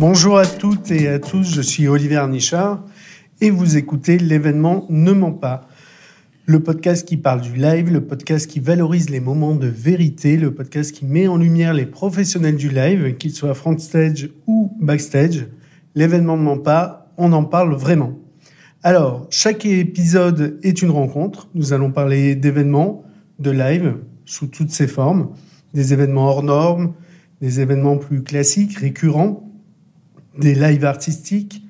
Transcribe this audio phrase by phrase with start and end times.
[0.00, 2.82] Bonjour à toutes et à tous, je suis Olivier Arnichard
[3.42, 5.68] et vous écoutez l'événement Ne ment pas,
[6.46, 10.54] le podcast qui parle du live, le podcast qui valorise les moments de vérité, le
[10.54, 15.48] podcast qui met en lumière les professionnels du live, qu'ils soient frontstage ou backstage.
[15.94, 18.18] L'événement Ne ment pas, on en parle vraiment.
[18.82, 21.50] Alors, chaque épisode est une rencontre.
[21.54, 23.04] Nous allons parler d'événements,
[23.38, 25.28] de live, sous toutes ses formes,
[25.74, 26.94] des événements hors normes,
[27.42, 29.49] des événements plus classiques, récurrents,
[30.38, 31.62] des lives artistiques,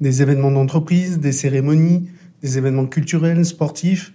[0.00, 2.08] des événements d'entreprise, des cérémonies,
[2.42, 4.12] des événements culturels, sportifs,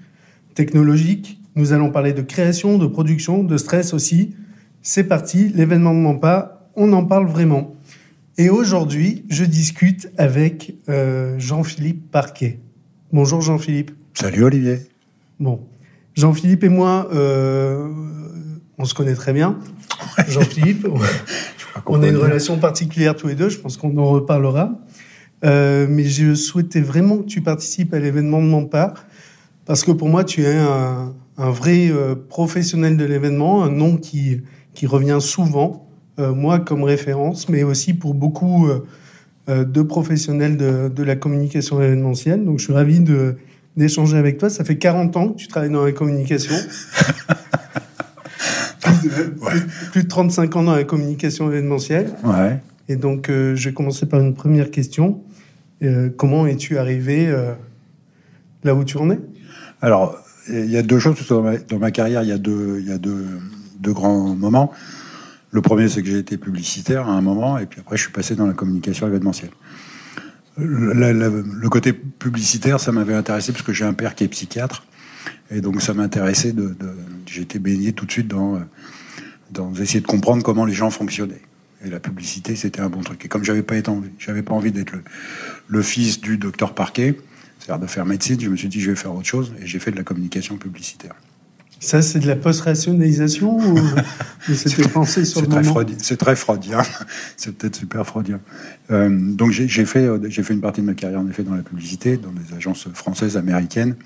[0.56, 1.40] technologiques.
[1.56, 4.36] Nous allons parler de création, de production, de stress aussi.
[4.82, 7.76] C'est parti, l'événement ne ment pas, on en parle vraiment.
[8.38, 12.60] Et aujourd'hui, je discute avec euh, Jean-Philippe Parquet.
[13.12, 13.92] Bonjour Jean-Philippe.
[14.16, 14.80] Salut Olivier.
[15.40, 15.62] Bon,
[16.16, 17.90] Jean-Philippe et moi, euh,
[18.78, 19.60] on se connaît très bien.
[20.28, 20.88] Jean-Philippe,
[21.86, 24.72] on a une relation particulière tous les deux, je pense qu'on en reparlera.
[25.44, 29.06] Euh, mais je souhaitais vraiment que tu participes à l'événement de mon part,
[29.66, 33.98] parce que pour moi, tu es un, un vrai euh, professionnel de l'événement, un nom
[33.98, 34.42] qui,
[34.74, 38.68] qui revient souvent, euh, moi comme référence, mais aussi pour beaucoup
[39.50, 42.46] de professionnels de, de, la communication événementielle.
[42.46, 43.02] Donc je suis ravi
[43.76, 44.50] d'échanger avec toi.
[44.50, 46.56] Ça fait 40 ans que tu travailles dans la communication.
[48.84, 49.52] plus, de, ouais.
[49.92, 52.12] plus, de 35 ans dans la communication événementielle.
[52.24, 52.60] Ouais.
[52.90, 55.22] Et donc, euh, je vais commencer par une première question.
[55.84, 57.54] Euh, comment es-tu arrivé euh,
[58.64, 59.20] là où tu en es?
[59.82, 60.18] Alors,
[60.50, 61.16] il y a deux choses.
[61.28, 63.26] Dans ma, dans ma carrière, il y a deux, il y a deux,
[63.80, 64.72] deux grands moments.
[65.52, 68.12] Le premier, c'est que j'ai été publicitaire à un moment, et puis après, je suis
[68.12, 69.52] passé dans la communication événementielle.
[70.58, 74.28] Le, le, le côté publicitaire, ça m'avait intéressé parce que j'ai un père qui est
[74.28, 74.84] psychiatre,
[75.52, 78.60] et donc ça m'intéressait de, de j'ai été baigné tout de suite dans,
[79.52, 81.42] dans essayer de comprendre comment les gens fonctionnaient.
[81.86, 83.26] Et la publicité, c'était un bon truc.
[83.26, 85.04] Et comme j'avais pas envie, j'avais pas envie d'être le,
[85.68, 87.18] le, fils du docteur Parquet,
[87.60, 89.80] c'est-à-dire de faire médecine, je me suis dit je vais faire autre chose et j'ai
[89.80, 91.16] fait de la communication publicitaire.
[91.80, 93.78] Ça, c'est de la post-rationalisation ou
[94.54, 96.82] c'était pensé sur le très moment C'est très freudien.
[97.38, 98.40] c'est peut-être super freudien.
[98.90, 101.62] Euh, donc j'ai fait, j'ai fait une partie de ma carrière en effet dans la
[101.62, 103.98] publicité, dans des agences françaises, américaines.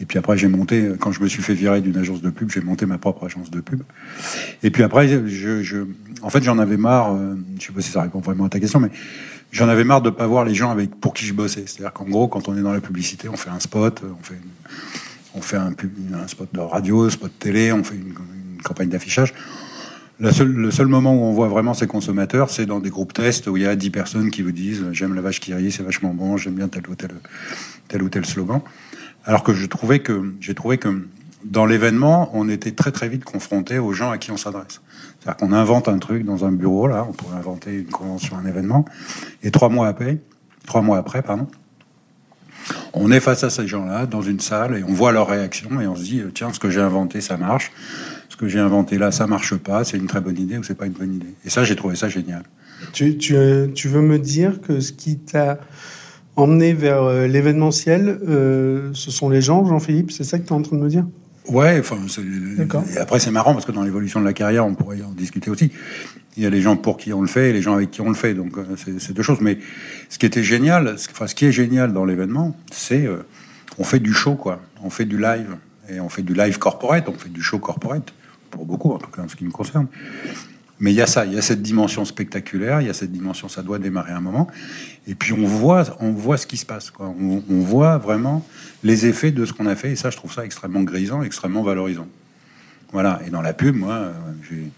[0.00, 2.50] Et puis après, j'ai monté, quand je me suis fait virer d'une agence de pub,
[2.50, 3.82] j'ai monté ma propre agence de pub.
[4.62, 5.86] Et puis après, je, je
[6.22, 8.60] en fait, j'en avais marre, euh, je sais pas si ça répond vraiment à ta
[8.60, 8.90] question, mais
[9.50, 11.64] j'en avais marre de pas voir les gens avec pour qui je bossais.
[11.66, 14.40] C'est-à-dire qu'en gros, quand on est dans la publicité, on fait un spot, on fait,
[15.34, 15.72] on fait un,
[16.14, 18.14] un, spot de radio, spot de télé, on fait une,
[18.54, 19.34] une campagne d'affichage.
[20.30, 23.48] Seule, le seul moment où on voit vraiment ces consommateurs, c'est dans des groupes tests
[23.48, 25.82] où il y a 10 personnes qui vous disent j'aime la vache qui rit, c'est
[25.82, 27.10] vachement bon, j'aime bien tel ou tel,
[27.88, 28.60] tel ou tel slogan.
[29.24, 31.06] Alors que je trouvais que j'ai trouvé que
[31.44, 34.80] dans l'événement, on était très très vite confronté aux gens à qui on s'adresse.
[35.20, 38.46] C'est-à-dire qu'on invente un truc dans un bureau, là, on pourrait inventer une convention, un
[38.46, 38.84] événement,
[39.42, 40.18] et trois mois après,
[40.66, 41.48] trois mois après, pardon,
[42.92, 45.86] on est face à ces gens-là dans une salle et on voit leur réaction et
[45.86, 47.72] on se dit tiens, ce que j'ai inventé, ça marche.
[48.28, 49.84] Ce que j'ai inventé là, ça marche pas.
[49.84, 51.34] C'est une très bonne idée ou c'est pas une bonne idée.
[51.44, 52.44] Et ça, j'ai trouvé ça génial.
[52.92, 53.36] Tu, tu,
[53.74, 55.58] tu veux me dire que ce qui t'a
[56.36, 60.52] emmené vers euh, l'événementiel, euh, ce sont les gens, Jean-Philippe C'est ça que tu es
[60.52, 61.04] en train de me dire?
[61.48, 61.98] Ouais, enfin,
[62.94, 65.50] et après c'est marrant parce que dans l'évolution de la carrière, on pourrait en discuter
[65.50, 65.72] aussi.
[66.36, 68.00] Il y a les gens pour qui on le fait et les gens avec qui
[68.00, 69.40] on le fait, donc euh, c'est deux choses.
[69.40, 69.58] Mais
[70.08, 73.26] ce qui était génial, enfin ce qui est génial dans l'événement, c'est euh,
[73.78, 74.60] on fait du show, quoi.
[74.84, 75.56] On fait du live
[75.90, 78.14] et on fait du live corporate, on fait du show corporate
[78.50, 79.88] pour beaucoup, en tout cas en ce qui me concerne.
[80.82, 83.12] Mais il y a ça, il y a cette dimension spectaculaire, il y a cette
[83.12, 84.48] dimension, ça doit démarrer un moment.
[85.06, 86.90] Et puis on voit, on voit ce qui se passe.
[86.90, 87.06] Quoi.
[87.06, 88.44] On, on voit vraiment
[88.82, 89.92] les effets de ce qu'on a fait.
[89.92, 92.08] Et ça, je trouve ça extrêmement grisant, extrêmement valorisant.
[92.90, 93.20] Voilà.
[93.24, 94.12] Et dans la pub, moi,
[94.50, 94.72] j'ai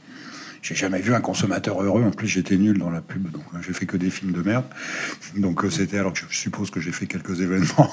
[0.64, 2.02] j'ai jamais vu un consommateur heureux.
[2.02, 4.64] En plus, j'étais nul dans la pub, donc j'ai fait que des films de merde.
[5.36, 7.90] Donc c'était alors que je suppose que j'ai fait quelques événements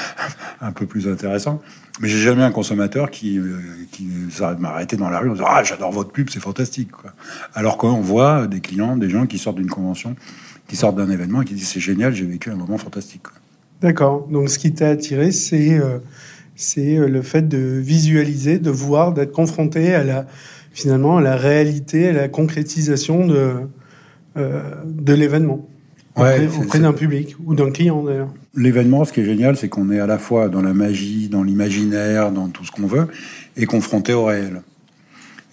[0.60, 1.62] un peu plus intéressants.
[2.00, 3.40] Mais j'ai jamais un consommateur qui,
[3.92, 4.08] qui
[4.58, 6.90] m'a arrêté dans la rue en disant ah j'adore votre pub, c'est fantastique.
[7.54, 10.16] Alors qu'on voit des clients, des gens qui sortent d'une convention,
[10.66, 13.28] qui sortent d'un événement et qui disent c'est génial, j'ai vécu un moment fantastique.
[13.80, 14.26] D'accord.
[14.26, 15.98] Donc ce qui t'a attiré, c'est euh,
[16.56, 20.26] c'est le fait de visualiser, de voir, d'être confronté à la
[20.72, 23.54] finalement à la réalité, à la concrétisation de,
[24.36, 25.68] euh, de l'événement
[26.16, 28.32] ouais, auprès d'un public ou d'un client d'ailleurs.
[28.54, 31.42] L'événement, ce qui est génial, c'est qu'on est à la fois dans la magie, dans
[31.42, 33.08] l'imaginaire, dans tout ce qu'on veut,
[33.56, 34.62] et confronté au réel.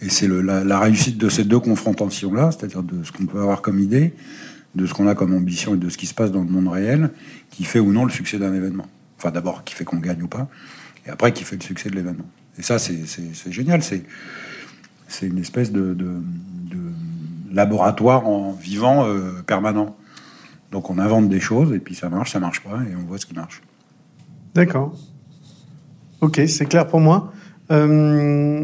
[0.01, 3.61] Et c'est la, la, réussite de ces deux confrontations-là, c'est-à-dire de ce qu'on peut avoir
[3.61, 4.13] comme idée,
[4.75, 6.67] de ce qu'on a comme ambition et de ce qui se passe dans le monde
[6.67, 7.11] réel,
[7.49, 8.87] qui fait ou non le succès d'un événement.
[9.17, 10.49] Enfin, d'abord, qui fait qu'on gagne ou pas,
[11.07, 12.25] et après, qui fait le succès de l'événement.
[12.57, 13.05] Et ça, c'est
[13.49, 13.83] génial.
[13.83, 14.03] C'est
[15.07, 15.95] c'est une espèce de,
[17.51, 19.07] laboratoire en vivant
[19.47, 19.95] permanent.
[20.71, 23.17] Donc on invente des choses et puis ça marche, ça marche pas et on voit
[23.17, 23.61] ce qui marche.
[24.53, 24.93] D'accord.
[26.21, 27.31] Ok, c'est clair pour moi.
[27.71, 28.63] Euh,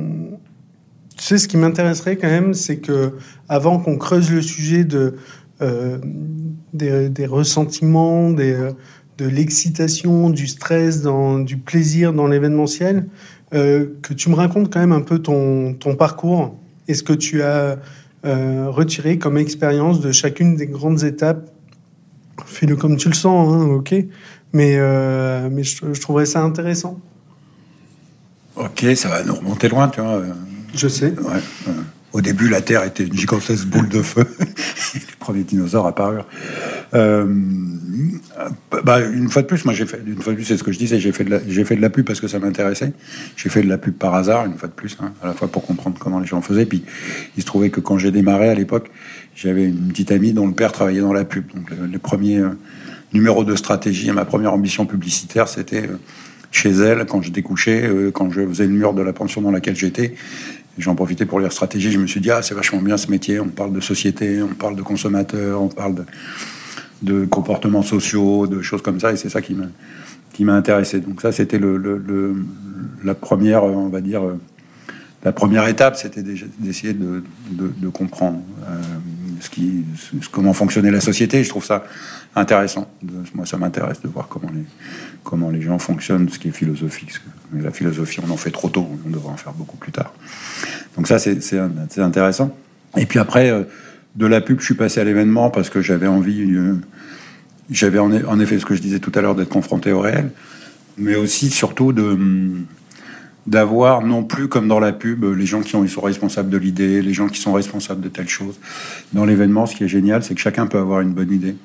[1.18, 3.18] tu sais, ce qui m'intéresserait quand même, c'est que
[3.50, 4.88] avant qu'on creuse le sujet
[5.62, 6.00] euh,
[6.74, 8.76] des, ressentiments, de
[9.20, 13.04] l'excitation, du stress, du plaisir dans l'événementiel, euh,
[13.51, 16.57] que tu me racontes quand même un peu ton, ton parcours
[16.88, 17.77] et ce que tu as
[18.24, 21.50] retiré comme expérience de chacune des grandes étapes
[22.45, 23.95] Fais-le comme tu le sens, hein, ok.
[24.53, 27.00] Mais, euh, mais je, trouverais ça intéressant.
[28.56, 30.21] Ok, ça va nous remonter loin, tu vois.
[30.74, 31.13] Je sais.
[32.13, 34.25] Au début, la Terre était une gigantesque boule de feu.
[34.94, 36.28] Les premiers dinosaures apparurent.
[36.94, 37.25] Euh,
[38.84, 40.74] bah, une fois de plus, moi j'ai fait, une fois de plus, c'est ce que
[40.74, 42.92] je disais, j'ai fait de la, j'ai fait de la pub parce que ça m'intéressait.
[43.38, 45.48] J'ai fait de la pub par hasard, une fois de plus, hein, à la fois
[45.48, 46.66] pour comprendre comment les gens faisaient.
[46.66, 46.84] Puis
[47.38, 48.92] il se trouvait que quand j'ai démarré à l'époque,
[49.34, 51.46] j'avais une petite amie dont le père travaillait dans la pub.
[51.56, 52.50] Donc le, premier euh,
[53.14, 55.98] numéro de stratégie, ma première ambition publicitaire, c'était euh,
[56.52, 59.78] chez elle quand je découchais, quand je faisais le mur de la pension dans laquelle
[59.78, 60.16] j'étais.
[60.77, 61.91] J'en profitais pour lire stratégie.
[61.91, 63.39] Je me suis dit, ah, c'est vachement bien ce métier.
[63.39, 66.06] On parle de société, on parle de consommateurs, on parle
[67.01, 69.12] de, comportements sociaux, de choses comme ça.
[69.12, 69.65] Et c'est ça qui m'a,
[70.33, 71.00] qui m'a intéressé.
[71.00, 72.35] Donc ça, c'était le,
[73.03, 74.23] la première, on va dire,
[75.23, 78.81] la première étape, c'était d'essayer de, de, comprendre euh,
[79.39, 79.85] ce qui,
[80.31, 81.44] comment fonctionnait la société.
[81.44, 81.83] Je trouve ça
[82.35, 82.89] intéressant.
[83.35, 84.65] Moi, ça m'intéresse de voir comment les,
[85.23, 87.12] comment les gens fonctionnent, ce qui est philosophique.
[87.53, 90.12] La philosophie, on en fait trop tôt, on devrait en faire beaucoup plus tard.
[90.96, 92.56] Donc ça, c'est intéressant.
[92.98, 93.64] Et puis après, euh,
[94.16, 96.76] de la pub, je suis passé à l'événement parce que j'avais envie, euh,
[97.70, 100.32] j'avais en, effet ce que je disais tout à l'heure, d'être confronté au réel,
[100.98, 102.18] mais aussi, surtout, de
[103.48, 107.14] d'avoir non plus comme dans la pub les gens qui sont responsables de l'idée, les
[107.14, 108.60] gens qui sont responsables de telle chose.
[109.14, 111.56] Dans l'événement, ce qui est génial, c'est que chacun peut avoir une bonne idée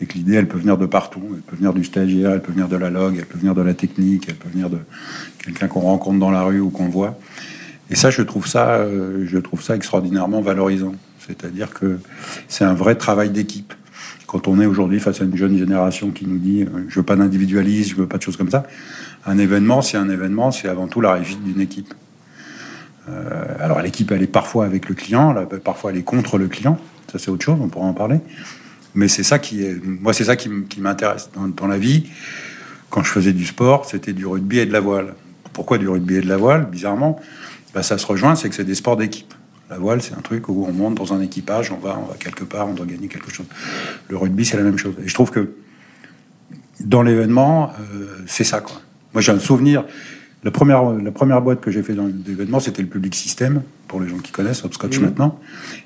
[0.00, 1.22] et que l'idée, elle peut venir de partout.
[1.34, 3.62] Elle peut venir du stagiaire, elle peut venir de la log, elle peut venir de
[3.62, 4.78] la technique, elle peut venir de
[5.42, 7.18] quelqu'un qu'on rencontre dans la rue ou qu'on voit.
[7.90, 10.94] Et ça, je trouve ça, euh, je trouve ça extraordinairement valorisant.
[11.26, 11.98] C'est-à-dire que
[12.48, 13.74] c'est un vrai travail d'équipe.
[14.26, 17.04] Quand on est aujourd'hui face à une jeune génération qui nous dit euh, je veux
[17.04, 18.64] pas d'individualisme, je veux pas de choses comme ça,
[19.26, 21.94] un événement, c'est un événement, c'est avant tout la réussite d'une équipe.
[23.08, 25.34] Euh, alors l'équipe, elle est parfois avec le client,
[25.64, 26.78] parfois elle est contre le client.
[27.10, 28.20] Ça, c'est autre chose, on pourra en parler.
[28.94, 32.06] Mais c'est ça qui moi, c'est ça qui, m'intéresse dans, la vie.
[32.90, 35.14] Quand je faisais du sport, c'était du rugby et de la voile.
[35.52, 36.66] Pourquoi du rugby et de la voile?
[36.70, 37.18] Bizarrement,
[37.78, 39.32] bah, ça se rejoint, c'est que c'est des sports d'équipe.
[39.70, 42.16] La voile, c'est un truc où on monte dans un équipage, on va, on va
[42.16, 43.46] quelque part, on doit gagner quelque chose.
[44.08, 44.94] Le rugby, c'est la même chose.
[45.00, 45.52] Et je trouve que
[46.80, 48.80] dans l'événement, euh, c'est ça, quoi.
[49.14, 49.84] Moi, j'ai un souvenir.
[50.42, 54.00] La première, la première boîte que j'ai fait dans l'événement, c'était le Public System, pour
[54.00, 55.38] les gens qui connaissent, Hopscotch maintenant.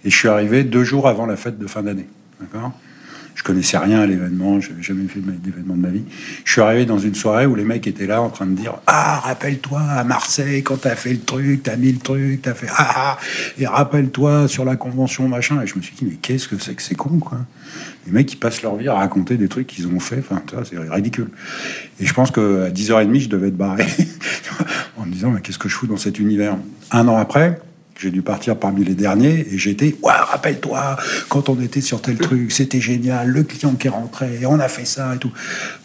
[0.02, 2.08] Et je suis arrivé deux jours avant la fête de fin d'année.
[2.40, 2.72] D'accord?
[3.34, 6.05] Je connaissais rien à l'événement, je n'avais jamais fait d'événement de ma vie.
[6.44, 8.75] Je suis arrivé dans une soirée où les mecs étaient là en train de dire
[8.87, 12.69] Ah, rappelle-toi à Marseille quand t'as fait le truc, t'as mis le truc, t'as fait
[12.76, 13.19] Ah, ah
[13.58, 15.61] et rappelle-toi sur la convention machin.
[15.62, 17.38] Et je me suis dit Mais qu'est-ce que c'est que c'est con, quoi?
[18.06, 20.79] Les mecs, ils passent leur vie à raconter des trucs qu'ils ont fait, enfin, c'est
[20.79, 21.29] ridicule.
[22.00, 23.87] Et je pense qu'à 10h30, je devais être barré
[24.96, 26.56] en me disant Mais qu'est-ce que je fous dans cet univers?
[26.90, 27.60] Un an après,
[28.02, 30.96] j'ai dû partir parmi les derniers et j'étais, rappelle-toi,
[31.28, 34.68] quand on était sur tel truc, c'était génial, le client qui est rentré, on a
[34.68, 35.32] fait ça et tout.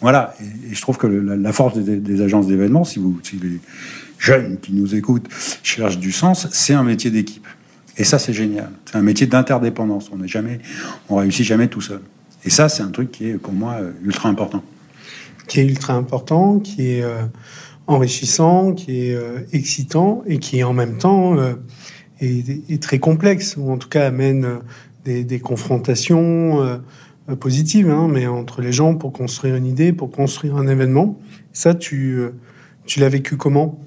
[0.02, 0.34] Voilà.
[0.42, 3.60] Et, je trouve que la, force des, agences d'événements, si, vous, si les
[4.18, 5.28] jeunes qui nous écoutent
[5.62, 7.46] cherchent du sens, c'est un métier d'équipe.
[7.98, 8.70] Et ça, c'est génial.
[8.86, 10.10] C'est un métier d'interdépendance.
[10.12, 10.60] On n'est jamais,
[11.10, 12.02] on réussit jamais tout seul.
[12.46, 14.64] Et ça, c'est un truc qui est pour moi euh, ultra important.
[15.48, 17.24] Qui est ultra important, qui est euh,
[17.88, 21.36] enrichissant, qui est euh, excitant et qui est en même temps
[22.22, 24.46] est, très complexe, ou en tout cas amène
[25.08, 26.78] euh, des, confrontations euh,
[27.40, 31.20] positives, hein, mais entre les gens pour construire une idée, pour construire un événement.
[31.54, 32.32] Ça, tu, euh,
[32.86, 33.80] tu l'as vécu comment?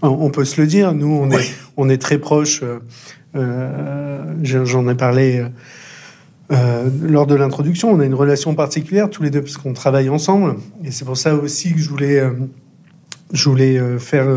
[0.00, 2.62] On, peut se le dire, nous, on, est, on est très proches.
[3.34, 5.44] J'en ai parlé
[6.48, 7.90] lors de l'introduction.
[7.90, 11.16] On a une relation particulière tous les deux parce qu'on travaille ensemble, et c'est pour
[11.16, 12.22] ça aussi que je voulais,
[13.32, 14.28] je voulais faire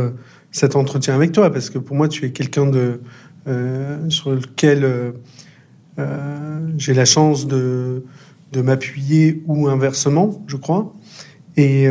[0.51, 3.01] cet entretien avec toi, parce que pour moi, tu es quelqu'un de
[3.47, 5.13] euh, sur lequel euh,
[5.97, 8.03] euh, j'ai la chance de,
[8.51, 10.93] de m'appuyer ou inversement, je crois.
[11.57, 11.89] Et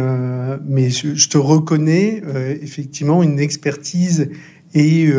[0.65, 2.23] mais je, te reconnais
[2.63, 4.31] effectivement une expertise
[4.73, 5.13] et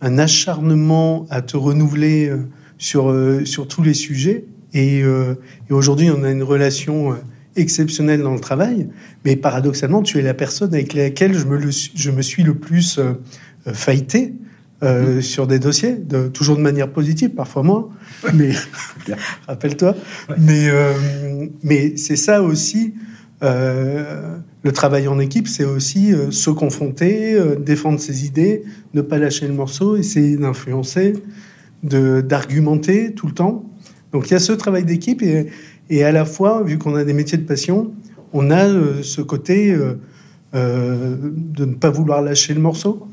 [0.00, 2.32] un acharnement à te renouveler
[2.76, 4.46] sur sur tous les sujets.
[4.72, 7.14] Et, et aujourd'hui, on a une relation
[7.56, 8.88] exceptionnelle dans le travail,
[9.24, 12.98] mais paradoxalement, tu es la personne avec laquelle je me, je me suis le plus
[12.98, 13.14] euh,
[13.72, 14.34] faillité
[14.84, 17.88] euh, sur des dossiers, de, toujours de manière positive, parfois moins,
[18.34, 18.50] mais
[19.46, 19.94] rappelle-toi.
[20.36, 20.92] Mais, euh,
[21.62, 22.92] mais c'est ça aussi,
[23.42, 29.46] euh, le travail en équipe, c'est aussi se confronter, défendre ses idées, ne pas lâcher
[29.46, 31.14] le morceau, essayer d'influencer,
[31.82, 33.64] d'argumenter tout le temps.
[34.12, 35.46] Donc il y a ce travail d'équipe et,
[35.90, 37.92] et, à la fois, vu qu'on a des métiers de passion,
[38.32, 38.66] on a
[39.02, 39.76] ce côté
[40.52, 43.08] de ne pas vouloir lâcher le morceau.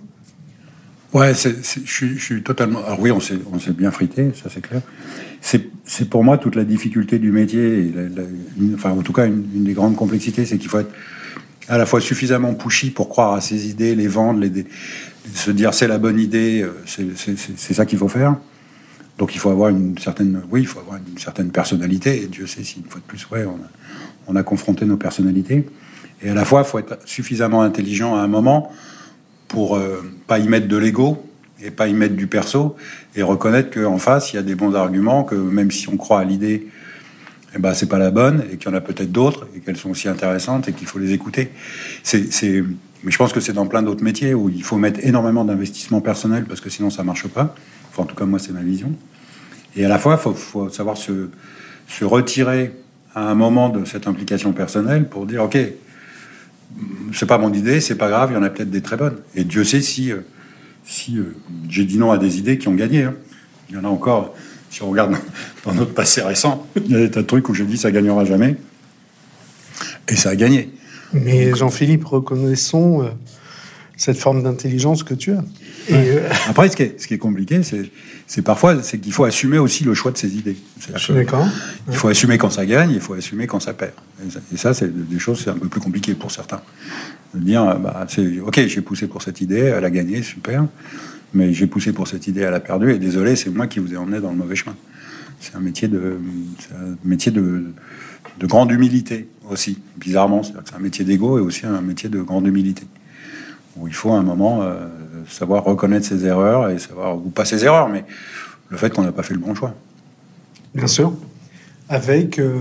[1.13, 2.83] Ouais, je, suis, totalement.
[2.85, 3.37] Alors oui, on s'est,
[3.73, 4.81] bien frité, ça c'est clair.
[5.41, 7.91] C'est, pour moi toute la difficulté du métier,
[8.73, 10.93] enfin en tout cas une, des grandes complexités, c'est qu'il faut être
[11.67, 14.65] à la fois suffisamment pushy pour croire à ses idées, les vendre, les,
[15.33, 18.37] se dire c'est la bonne idée, euh, c'est, ça qu'il faut faire.
[19.17, 22.23] Donc il faut avoir une certaine, oui, il faut avoir une certaine personnalité.
[22.23, 23.69] Et Dieu sait si une fois de plus, ouais, on a,
[24.27, 25.67] on a confronté nos personnalités.
[26.23, 28.71] Et à la fois, il faut être suffisamment intelligent à un moment
[29.47, 31.23] pour euh, pas y mettre de l'ego
[31.61, 32.75] et pas y mettre du perso
[33.15, 36.19] et reconnaître qu'en face il y a des bons arguments que même si on croit
[36.19, 36.67] à l'idée
[37.53, 39.77] eh ben c'est pas la bonne et qu'il y en a peut-être d'autres et qu'elles
[39.77, 41.51] sont aussi intéressantes et qu'il faut les écouter
[42.01, 42.63] c'est
[43.03, 46.01] mais je pense que c'est dans plein d'autres métiers où il faut mettre énormément d'investissement
[46.01, 47.55] personnel parce que sinon ça marche pas
[47.89, 48.93] enfin en tout cas moi c'est ma vision
[49.75, 51.29] et à la fois faut, faut savoir se,
[51.87, 52.73] se retirer
[53.13, 55.57] à un moment de cette implication personnelle pour dire ok
[57.13, 59.17] c'est pas mon idée, c'est pas grave, il y en a peut-être des très bonnes.
[59.35, 60.21] Et Dieu sait si, euh,
[60.85, 61.35] si euh,
[61.69, 63.03] j'ai dit non à des idées qui ont gagné.
[63.03, 63.15] Hein.
[63.69, 64.33] Il y en a encore,
[64.69, 65.15] si on regarde
[65.65, 67.91] dans notre passé récent, il y a des tas de trucs où j'ai dit ça
[67.91, 68.55] gagnera jamais.
[70.07, 70.71] Et ça a gagné.
[71.13, 73.09] Mais Jean-Philippe, reconnaissons euh,
[73.97, 75.43] cette forme d'intelligence que tu as.
[76.47, 77.89] Après, ce qui est, ce qui est compliqué, c'est
[78.31, 80.55] c'est parfois c'est qu'il faut assumer aussi le choix de ses idées.
[81.09, 81.45] D'accord.
[81.89, 83.91] Il faut assumer quand ça gagne, il faut assumer quand ça perd.
[84.53, 86.61] Et ça, c'est des choses, c'est un peu plus compliqué pour certains.
[87.33, 90.65] De dire, bah, c'est ok, j'ai poussé pour cette idée, elle a gagné, super,
[91.33, 93.93] mais j'ai poussé pour cette idée, elle a perdu, et désolé, c'est moi qui vous
[93.93, 94.77] ai emmené dans le mauvais chemin.
[95.41, 96.19] C'est un métier de,
[96.73, 97.73] un métier de,
[98.39, 100.43] de grande humilité aussi, bizarrement.
[100.43, 102.83] C'est un métier d'ego et aussi un métier de grande humilité.
[103.75, 104.87] Où il faut à un moment euh,
[105.27, 108.05] savoir reconnaître ses erreurs et savoir, ou pas ses erreurs, mais
[108.69, 109.73] le fait qu'on n'a pas fait le bon choix.
[110.75, 111.13] Bien sûr.
[111.89, 112.59] Avec, euh,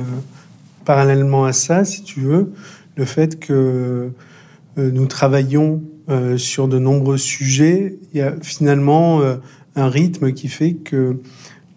[0.84, 2.52] parallèlement à ça, si tu veux,
[2.96, 4.10] le fait que
[4.78, 5.82] euh, nous travaillons
[6.38, 9.20] sur de nombreux sujets, il y a finalement
[9.76, 11.18] un rythme qui fait que,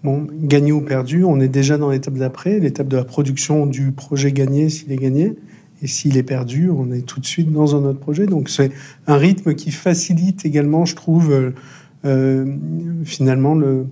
[0.03, 4.31] gagné ou perdu, on est déjà dans l'étape d'après, l'étape de la production du projet
[4.31, 5.35] gagné s'il est gagné.
[5.81, 8.25] Et s'il est perdu, on est tout de suite dans un autre projet.
[8.25, 8.71] Donc c'est
[9.05, 11.51] un rythme qui facilite également, je trouve, euh,
[12.05, 12.45] euh,
[13.03, 13.87] finalement le,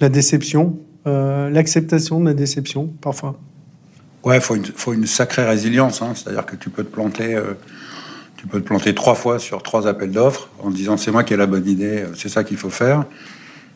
[0.00, 3.38] la déception, euh, l'acceptation de la déception parfois.
[4.24, 6.02] Ouais, une, faut une sacrée résilience.
[6.02, 6.12] Hein.
[6.16, 7.40] C'est-à-dire que tu peux te planter,
[8.36, 11.34] tu peux te planter trois fois sur trois appels d'offres en disant c'est moi qui
[11.34, 13.04] ai la bonne idée, c'est ça qu'il faut faire.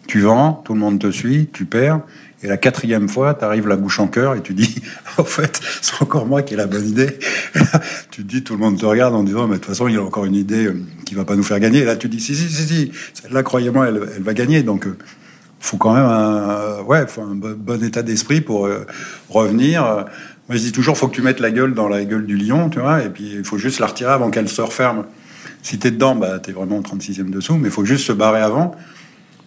[0.06, 2.00] Tu vends, tout le monde te suit, tu perds.
[2.42, 4.74] Et la quatrième fois, tu arrives la bouche en cœur et tu dis,
[5.18, 7.18] en fait, c'est encore moi qui ai la bonne idée.
[8.10, 10.02] tu dis, tout le monde te regarde en disant, mais de toute façon, il a
[10.02, 11.80] encore une idée euh, qui va pas nous faire gagner.
[11.80, 14.64] Et là, tu dis, si, si, si, si, celle-là, croyez-moi, elle, va gagner.
[14.64, 14.96] Donc, euh,
[15.60, 18.84] faut quand même un, ouais, faut un bon état d'esprit pour euh,
[19.28, 19.82] revenir.
[20.48, 22.68] Moi, je dis toujours, faut que tu mettes la gueule dans la gueule du lion,
[22.68, 25.04] tu vois, et puis il faut juste la retirer avant qu'elle se referme.
[25.62, 28.40] Si t'es dedans, bah, t'es vraiment au 36e dessous, mais il faut juste se barrer
[28.40, 28.74] avant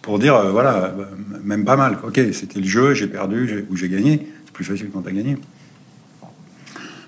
[0.06, 0.94] pour dire, euh, voilà,
[1.42, 1.98] même pas mal.
[2.04, 4.24] Ok, c'était le jeu, j'ai perdu ou j'ai gagné.
[4.44, 5.36] C'est plus facile quand tu as gagné.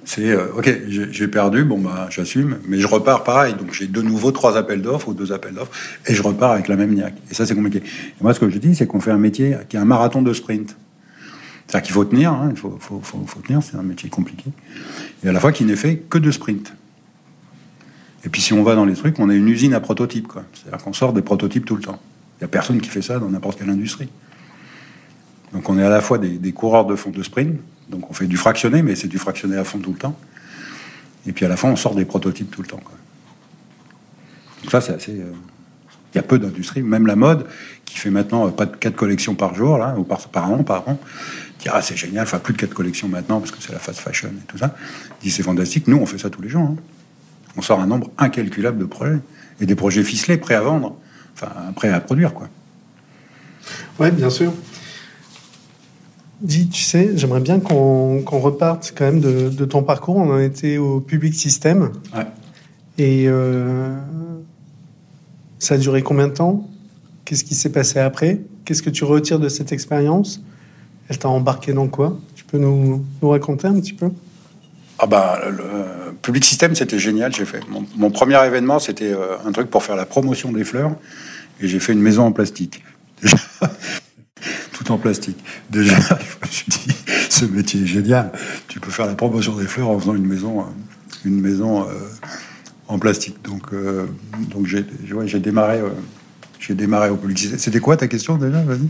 [0.05, 3.55] C'est, euh, ok, j'ai perdu, bon, bah, j'assume, mais je repars pareil.
[3.55, 5.71] Donc j'ai de nouveau trois appels d'offres ou deux appels d'offres,
[6.09, 7.14] et je repars avec la même niaque.
[7.31, 7.78] Et ça, c'est compliqué.
[7.78, 10.21] Et moi, ce que je dis, c'est qu'on fait un métier qui est un marathon
[10.21, 10.76] de sprint.
[11.69, 12.81] C'est-à-dire qu'il faut tenir, hein, il faut,
[13.47, 14.50] tenir, c'est un métier compliqué.
[15.23, 16.73] Et à la fois qui n'est fait que de sprint.
[18.25, 20.33] Et puis si on va dans les trucs, on est une usine à prototypes.
[20.52, 22.00] C'est-à-dire qu'on sort des prototypes tout le temps.
[22.38, 24.09] Il n'y a personne qui fait ça dans n'importe quelle industrie.
[25.52, 28.26] Donc on est à la fois des, coureurs de fond de sprint, donc on fait
[28.26, 30.16] du fractionné, mais c'est du fractionné à fond tout le temps.
[31.26, 32.80] Et puis à la fin, on sort des prototypes tout le temps.
[34.62, 35.12] Donc ça, c'est assez.
[35.12, 35.33] Euh,
[36.14, 37.47] il y a peu d'industries, même la mode,
[37.85, 40.88] qui fait maintenant euh, pas de 4 collections par jour, là, ou par, an, par
[40.88, 40.99] an,
[41.59, 44.00] dit ah, c'est génial, enfin plus de 4 collections maintenant, parce que c'est la fast
[44.00, 44.76] fashion et tout ça.
[45.23, 46.62] Dit c'est fantastique, nous on fait ça tous les jours.
[46.62, 46.76] Hein.
[47.57, 49.18] On sort un nombre incalculable de projets,
[49.61, 50.97] et des projets ficelés, prêts à vendre
[51.40, 52.49] enfin, prêt à produire, quoi.
[53.99, 54.52] Ouais, bien sûr.
[56.40, 60.16] Dis, tu sais, j'aimerais bien qu'on reparte quand même de, ton parcours.
[60.16, 61.92] On en était au public système.
[62.14, 62.26] Ouais.
[62.97, 63.97] Et euh,
[65.59, 66.68] ça a duré combien de temps?
[67.25, 68.40] Qu'est-ce qui s'est passé après?
[68.64, 70.40] Qu'est-ce que tu retires de cette expérience?
[71.09, 72.18] Elle t'a embarqué dans quoi?
[72.35, 74.11] Tu peux nous, nous raconter un petit peu?
[74.99, 77.35] Ah bah, le, Public System, c'était génial.
[77.35, 77.62] J'ai fait
[77.97, 80.90] mon, premier événement, c'était euh, un truc pour faire la promotion des fleurs,
[81.58, 82.85] et j'ai fait une maison en plastique.
[84.73, 85.42] tout en plastique.
[85.70, 86.94] Déjà, je me suis dit,
[87.30, 88.30] ce métier est génial.
[88.68, 90.64] Tu peux faire la promotion des fleurs en faisant une maison, euh,
[91.25, 91.92] une maison euh,
[92.88, 93.42] en plastique.
[93.42, 93.70] Donc,
[94.50, 94.85] donc j'ai,
[95.25, 95.80] j'ai démarré,
[96.61, 97.58] j'ai démarré au Public System.
[97.58, 98.88] C'était quoi ta question déjà Vas-y.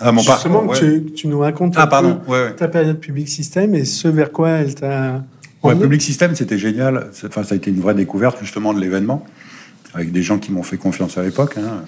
[0.00, 2.20] Ah, mon Justement, que, tu, nous racontes ah, pardon.
[2.56, 5.22] ta période Public System et ce vers quoi elle t'a
[5.62, 7.10] Ouais, Public System, c'était génial.
[7.26, 9.24] Enfin, ça a été une vraie découverte justement de l'événement,
[9.92, 11.56] avec des gens qui m'ont fait confiance à l'époque.
[11.58, 11.84] Hein.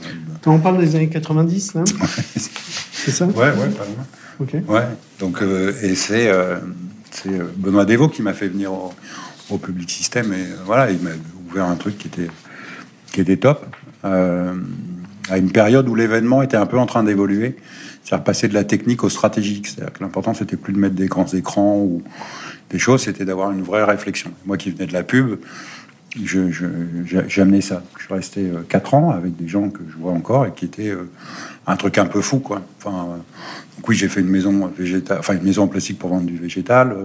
[0.47, 1.85] On parle des années 90, là?
[2.93, 3.27] C'est ça?
[3.27, 4.07] Ouais, ouais, pas loin.
[4.41, 4.55] Ok.
[4.69, 4.87] Ouais,
[5.19, 6.59] donc, euh, et c'est euh,
[7.27, 8.93] euh, Benoît Devaux qui m'a fait venir au,
[9.59, 11.11] Public System, et voilà, il m'a
[11.51, 12.31] ouvert un truc qui était,
[13.13, 13.67] qui était top,
[14.03, 17.57] à une période où l'événement était un peu en train d'évoluer,
[18.03, 19.67] c'est-à-dire passer de la technique au stratégique.
[19.67, 22.03] C'est-à-dire que l'important, c'était plus de mettre des grands écrans ou
[22.73, 24.33] des choses, c'était d'avoir une vraie réflexion.
[24.47, 25.39] Moi qui venais de la pub,
[26.17, 27.83] j'ai amené ça.
[27.99, 30.65] Je suis resté 4 euh, ans avec des gens que je vois encore et qui
[30.65, 31.09] étaient euh,
[31.67, 32.63] un truc un peu fou, quoi.
[32.79, 33.17] Enfin, euh,
[33.87, 36.97] oui, j'ai fait une maison végétale, enfin une maison en plastique pour vendre du végétal.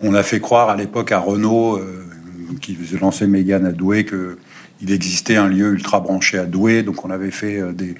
[0.00, 1.80] On a fait croire à l'époque à Renault,
[2.60, 4.38] qui faisait lancer Mégane à Douai, que
[4.80, 6.82] il existait un lieu ultra branché à Douai.
[6.82, 7.94] Donc on avait fait des,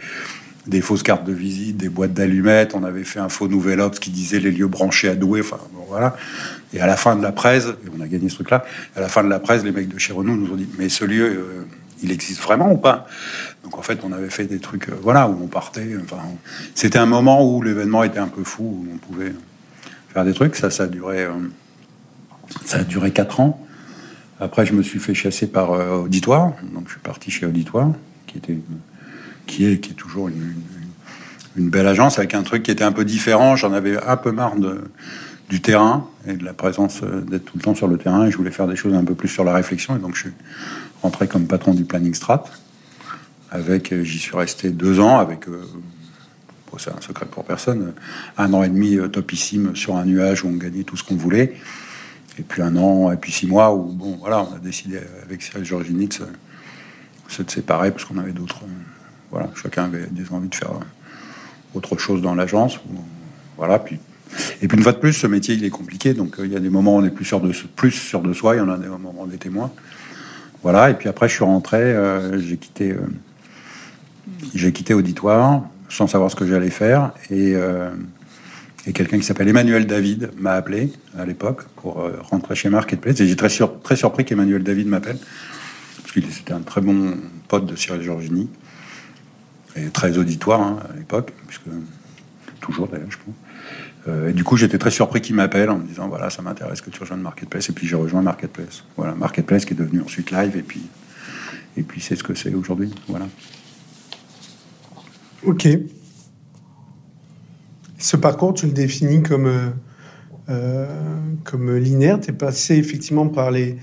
[0.67, 2.75] des fausses cartes de visite, des boîtes d'allumettes.
[2.75, 5.41] On avait fait un faux Nouvel Obs qui disait les lieux branchés à Douai.
[5.41, 6.17] Enfin, voilà.
[6.73, 8.65] Et à la fin de la presse, et on a gagné ce truc-là,
[8.97, 10.89] à la fin de la presse, les mecs de chez Renault nous ont dit Mais
[10.89, 11.67] ce lieu, euh,
[12.03, 13.07] il existe vraiment ou pas?
[13.65, 15.97] Donc en fait, on avait fait des trucs, euh, voilà, où on partait.
[16.03, 16.23] Enfin,
[16.75, 19.35] c'était un moment où l'événement était un peu fou, où on pouvait
[20.13, 20.55] faire des trucs.
[20.55, 21.33] Ça, ça a duré, euh,
[22.65, 23.67] ça a duré quatre ans.
[24.41, 27.93] Après, je me suis fait chasser par Auditoire, donc je suis parti chez Auditoire,
[28.27, 28.59] qui était,
[29.47, 30.55] qui est, qui est toujours une,
[31.57, 33.57] belle agence avec un truc qui était un peu différent.
[33.57, 34.55] J'en avais un peu marre
[35.49, 38.31] du terrain et de la présence euh, d'être tout le temps sur le terrain.
[38.31, 39.97] Je voulais faire des choses un peu plus sur la réflexion.
[39.97, 40.33] Et donc, je suis
[41.03, 42.45] rentré comme patron du planning strat.
[43.51, 45.63] Avec, euh, j'y suis resté deux ans avec, euh,
[46.79, 47.93] c'est un secret pour personne,
[48.39, 51.55] un an et demi topissime sur un nuage où on gagnait tout ce qu'on voulait.
[52.39, 55.43] Et puis un an, et puis six mois où, bon, voilà, on a décidé avec
[55.43, 56.27] Cyril Georginitz de
[57.29, 58.61] se séparer parce qu'on avait d'autres.
[59.33, 60.73] Voilà, chacun avait des envies de faire
[61.75, 62.79] autre chose dans l'agence.
[63.57, 63.99] Voilà, puis
[64.61, 66.57] et puis une fois de plus, ce métier il est compliqué, donc euh, il y
[66.57, 68.61] a des moments où on est plus sûr de plus sûr de soi, il y
[68.61, 69.71] en a des moments où on est témoin.
[70.63, 70.91] Voilà.
[70.91, 73.01] Et puis après, je suis rentré, euh, j'ai quitté, euh,
[74.55, 77.53] j'ai quitté auditoire sans savoir ce que j'allais faire et,
[78.87, 83.27] et quelqu'un qui s'appelle Emmanuel David m'a appelé à l'époque pour rentrer chez Marketplace et
[83.27, 83.51] j'ai très,
[83.83, 85.19] très surpris qu'Emmanuel David m'appelle
[85.99, 88.49] parce qu'il était un très bon pote de Cyril Georgini
[89.77, 91.69] et très auditoire hein, à l'époque, puisque
[92.61, 93.35] toujours d'ailleurs, je pense.
[94.09, 96.81] Euh, et du coup, j'étais très surpris qu'il m'appelle en me disant voilà, ça m'intéresse
[96.81, 97.69] que tu rejoignes Marketplace.
[97.69, 98.85] Et puis j'ai rejoint Marketplace.
[98.97, 100.57] Voilà, Marketplace qui est devenu ensuite Live.
[100.57, 100.83] Et puis,
[101.77, 102.93] et puis c'est ce que c'est aujourd'hui.
[103.09, 103.29] Voilà.
[105.45, 105.69] Ok.
[107.99, 109.69] Ce parcours, tu le définis comme, euh,
[110.49, 110.87] euh,
[111.45, 112.21] comme linéaire.
[112.21, 113.77] Tu es passé effectivement par les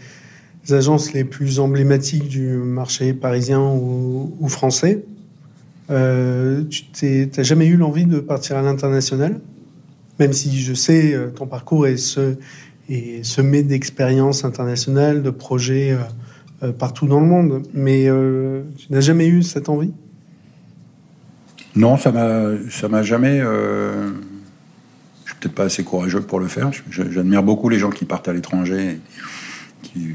[0.70, 5.06] agences les plus emblématiques du marché parisien ou, ou français.
[5.90, 5.96] Tu
[7.38, 9.40] n'as jamais eu l'envie de partir à l'international?
[10.20, 12.36] Même si je sais euh, ton parcours est, ce,
[13.24, 15.98] semé d'expériences internationales, de projets euh,
[16.64, 17.64] euh, partout dans le monde.
[17.74, 18.10] Mais
[18.78, 19.94] tu n'as jamais eu cette envie?
[21.76, 23.40] Non, ça m'a, jamais.
[23.40, 24.12] je
[25.26, 26.70] suis peut-être pas assez courageux pour le faire.
[26.90, 29.00] J'admire beaucoup les gens qui partent à l'étranger,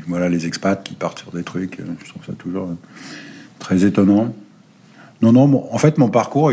[0.06, 1.78] voilà, les expats qui partent sur des trucs.
[1.78, 2.68] Je trouve ça toujours
[3.58, 4.34] très étonnant.
[5.24, 6.52] Non, non, en fait, mon parcours,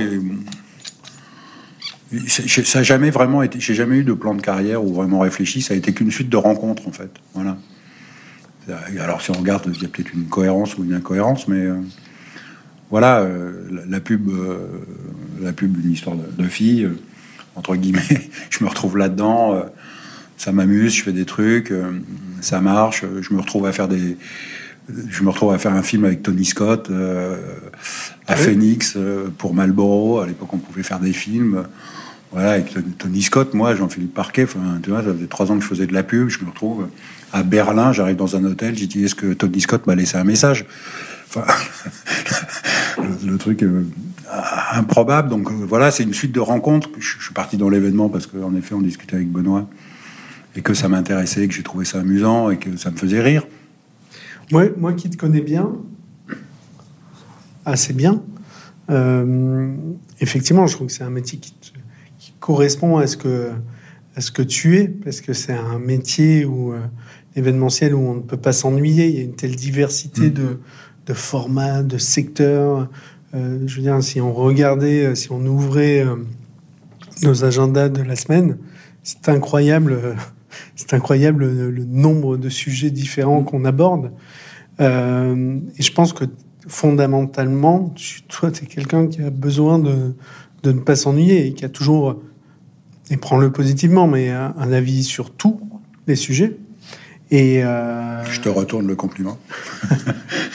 [2.27, 3.59] ça n'a jamais vraiment été.
[3.59, 5.61] J'ai jamais eu de plan de carrière ou vraiment réfléchi.
[5.61, 7.11] Ça a été qu'une suite de rencontres, en fait.
[7.33, 7.57] Voilà.
[8.97, 11.81] Alors, si on regarde, il y a peut-être une cohérence ou une incohérence, mais euh,
[12.89, 14.85] voilà, euh, la, pub, euh,
[15.41, 16.87] la pub, une histoire de, fille,
[17.57, 18.29] entre guillemets.
[18.49, 19.65] je me retrouve là-dedans.
[20.37, 20.95] ça m'amuse.
[20.95, 21.73] Je fais des trucs.
[22.39, 23.03] ça marche.
[23.19, 24.15] Je me retrouve à faire des.
[24.89, 26.91] Je me retrouve à faire un film avec Tony Scott
[28.27, 28.97] à Phoenix
[29.37, 30.19] pour Marlboro.
[30.19, 31.63] À l'époque, on pouvait faire des films.
[32.31, 35.63] Voilà, avec Tony Scott, moi, Jean-Philippe Parquet, enfin, tu vois, ça faisait trois ans que
[35.63, 36.87] je faisais de la pub, je me retrouve
[37.33, 40.23] à Berlin, j'arrive dans un hôtel, j'ai dit, est-ce que Tony Scott m'a laissé un
[40.23, 40.65] message?
[41.27, 41.45] Enfin,
[43.25, 43.85] le, truc euh,
[44.73, 45.29] improbable.
[45.29, 46.89] Donc euh, voilà, c'est une suite de rencontres.
[46.99, 49.69] Je, je suis parti dans l'événement parce qu'en effet, on discutait avec Benoît
[50.55, 53.45] et que ça m'intéressait, que j'ai trouvé ça amusant et que ça me faisait rire.
[54.51, 55.71] Moi, moi qui te connais bien,
[57.65, 58.21] assez bien,
[58.89, 59.75] euh,
[60.19, 63.51] effectivement, je trouve que c'est un métier qui te correspond à ce que,
[64.15, 66.81] à ce que tu es, parce que c'est un métier où euh,
[67.35, 69.07] événementiel où on ne peut pas s'ennuyer.
[69.07, 70.33] Il y a une telle diversité mm.
[70.33, 70.59] de,
[71.05, 72.89] de, formats, de secteurs.
[73.33, 76.05] Euh, je veux dire, si on regardait, si on ouvrait
[77.23, 78.57] nos agendas de la semaine,
[79.03, 80.15] c'est incroyable.
[80.75, 84.11] C'est incroyable le, nombre de sujets différents qu'on aborde.
[84.79, 86.25] Euh, et je pense que
[86.67, 87.93] fondamentalement,
[88.27, 90.15] toi, tu es quelqu'un qui a besoin de,
[90.63, 92.21] de ne pas s'ennuyer et qui a toujours,
[93.09, 95.59] et prends-le positivement, mais un, avis sur tous
[96.07, 96.57] les sujets.
[97.29, 98.23] Et euh...
[98.25, 99.37] Je te retourne le compliment.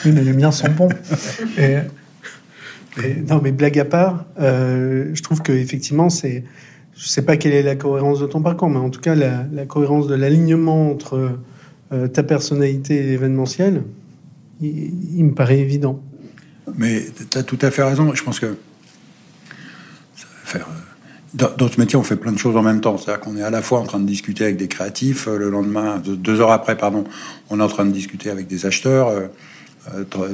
[0.05, 0.89] oui, mais les miens sont bons.
[1.57, 6.43] Et, non, mais blague à part, euh, je trouve que effectivement, c'est,
[6.97, 9.65] je sais pas quelle est la cohérence de ton parcours, mais en tout cas, la,
[9.65, 11.37] cohérence de l'alignement entre
[11.93, 13.83] euh, ta personnalité et l'événementiel,
[14.61, 16.01] il, me paraît évident.
[16.75, 18.13] Mais tu as tout à fait raison.
[18.15, 18.47] Je pense que.
[20.55, 20.59] Euh,
[21.35, 22.97] dans, ce métier, on fait plein de choses en même temps.
[22.97, 25.51] C'est-à-dire qu'on est à la fois en train de discuter avec des créatifs, euh, le
[25.51, 27.03] lendemain, deux heures après, pardon,
[27.51, 29.11] on est en train de discuter avec des acheteurs.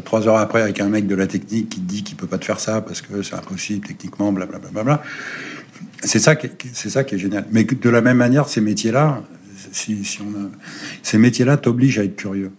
[0.05, 2.45] Trois heures après, avec un mec de la technique qui dit qu'il peut pas te
[2.45, 4.69] faire ça parce que c'est impossible techniquement, blablabla.
[4.71, 5.03] Bla, bla, bla,
[6.03, 7.45] c'est ça, qui, c'est ça qui est génial.
[7.51, 9.21] Mais de la même manière, ces métiers-là,
[9.71, 10.51] si, si on
[11.01, 12.51] ces métiers-là t'obligent à être curieux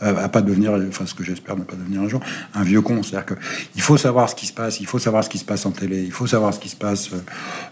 [0.00, 2.20] à pas devenir, enfin ce que j'espère ne pas devenir un jour,
[2.54, 3.02] un vieux con.
[3.02, 5.64] C'est-à-dire qu'il faut savoir ce qui se passe, il faut savoir ce qui se passe
[5.66, 7.10] en télé, il faut savoir ce qui se passe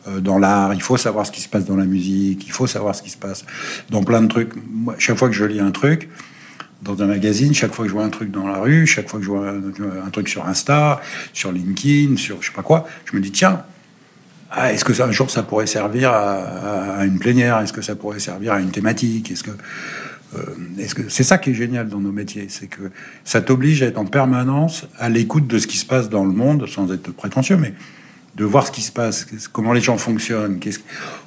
[0.08, 2.66] euh, dans l'art, il faut savoir ce qui se passe dans la musique, il faut
[2.66, 3.44] savoir ce qui se passe
[3.90, 4.52] dans plein de trucs.
[4.98, 6.08] Chaque fois que je lis un truc
[6.82, 9.20] dans un magazine, chaque fois que je vois un truc dans la rue, chaque fois
[9.20, 11.00] que je vois un, truc sur Insta,
[11.32, 13.62] sur LinkedIn, sur je sais pas quoi, je me dis tiens,
[14.54, 17.58] ah, est-ce que ça, un jour ça pourrait servir à, une plénière?
[17.60, 19.30] Est-ce que ça pourrait servir à une thématique?
[19.30, 19.50] Est-ce que
[20.38, 20.42] euh,
[21.08, 22.90] c'est ça qui est génial dans nos métiers, c'est que
[23.24, 26.32] ça t'oblige à être en permanence à l'écoute de ce qui se passe dans le
[26.32, 27.74] monde, sans être prétentieux, mais
[28.36, 30.58] de voir ce qui se passe, comment les gens fonctionnent.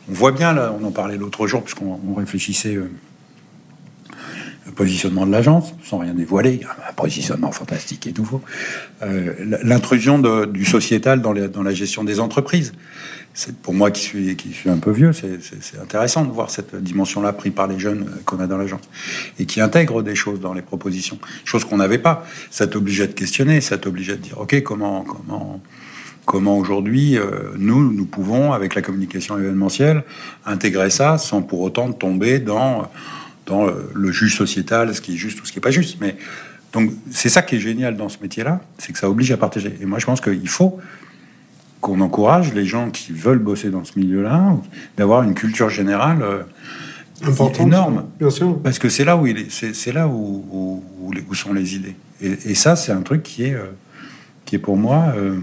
[0.10, 2.90] On voit bien là, on en parlait l'autre jour puisqu'on réfléchissait euh,
[4.76, 8.42] positionnement de l'agence, sans rien dévoiler, un positionnement fantastique et nouveau.
[9.02, 9.34] Euh,
[9.64, 12.74] l'intrusion du sociétal dans, la gestion des entreprises
[13.64, 14.38] pour moi qui suis,
[14.70, 18.48] un peu vieux, c'est intéressant de voir cette dimension-là prise par les jeunes qu'on a
[18.48, 18.82] dans l'agence
[19.40, 22.26] et qui intègrent des choses dans les propositions, choses qu'on n'avait pas.
[22.50, 25.60] Ça t'oblige à te questionner, ça t'oblige à te dire, ok, comment, comment,
[26.26, 30.06] comment aujourd'hui euh, nous, nous pouvons, avec la communication événementielle,
[30.46, 32.90] intégrer ça sans pour autant tomber dans,
[33.46, 35.98] dans euh, le juge sociétal, ce qui est juste ou ce qui n'est pas juste.
[36.02, 36.18] Mais
[36.74, 39.78] donc c'est ça qui est génial dans ce métier-là, c'est que ça oblige à partager.
[39.82, 40.80] Et moi, je pense qu'il faut
[41.82, 44.58] qu'on encourage les gens qui veulent bosser dans ce milieu-là
[44.98, 48.06] d'avoir une culture générale euh, énorme.
[48.20, 48.60] Bien sûr.
[48.62, 50.84] Parce que c'est là où c'est là où,
[51.30, 51.96] où, sont les idées.
[52.22, 53.66] Et, ça, c'est un truc qui est euh,
[54.46, 55.40] qui est pour moi euh,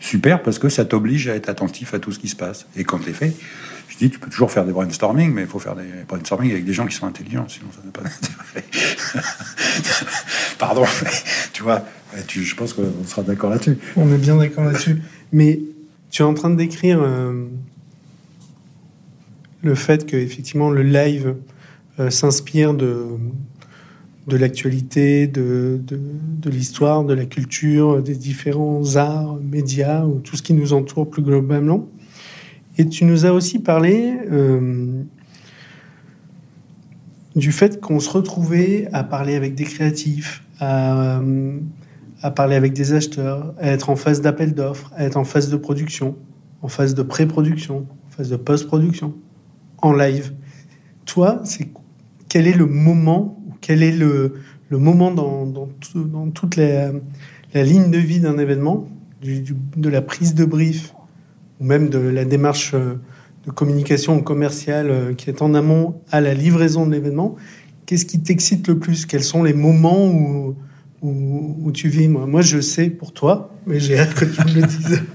[0.00, 2.66] super parce que ça t'oblige à être attentif à tout ce qui se passe.
[2.76, 3.34] Et quand t'es fait,
[3.98, 6.86] tu peux toujours faire des brainstorming, mais il faut faire des brainstorming avec des gens
[6.86, 8.64] qui sont intelligents, sinon ça n'a pas d'intérêt.
[10.58, 10.84] Pardon,
[11.52, 11.84] tu vois,
[12.28, 13.78] je pense qu'on sera d'accord là-dessus.
[13.96, 15.02] On est bien d'accord là-dessus.
[15.32, 15.60] Mais
[16.10, 17.46] tu es en train de décrire euh,
[19.62, 21.34] le fait que effectivement le live
[22.00, 23.04] euh, s'inspire de,
[24.28, 30.42] de l'actualité, de, de, l'histoire, de la culture, des différents arts, médias ou tout ce
[30.42, 31.88] qui nous entoure plus globalement.
[32.78, 35.02] Et tu nous as aussi parlé euh,
[37.36, 41.20] du fait qu'on se retrouvait à parler avec des créatifs, à
[42.22, 45.50] à parler avec des acheteurs, à être en phase d'appel d'offres, à être en phase
[45.50, 46.16] de production,
[46.62, 49.14] en phase de pré-production, en phase de post-production,
[49.78, 50.34] en live.
[51.06, 51.68] Toi, c'est
[52.28, 54.34] quel est le moment, quel est le,
[54.70, 55.68] moment dans,
[56.34, 56.92] toute la,
[57.54, 58.88] ligne de vie d'un événement,
[59.22, 60.94] de la prise de brief,
[61.60, 62.94] ou même de la démarche euh,
[63.46, 67.36] de communication commerciale euh, qui est en amont à la livraison de l'événement.
[67.86, 69.06] Qu'est-ce qui t'excite le plus?
[69.06, 70.56] Quels sont les moments où
[71.02, 72.08] où, tu vis?
[72.08, 72.26] Moi.
[72.26, 75.02] moi, je sais pour toi, mais j'ai hâte que tu me le dises.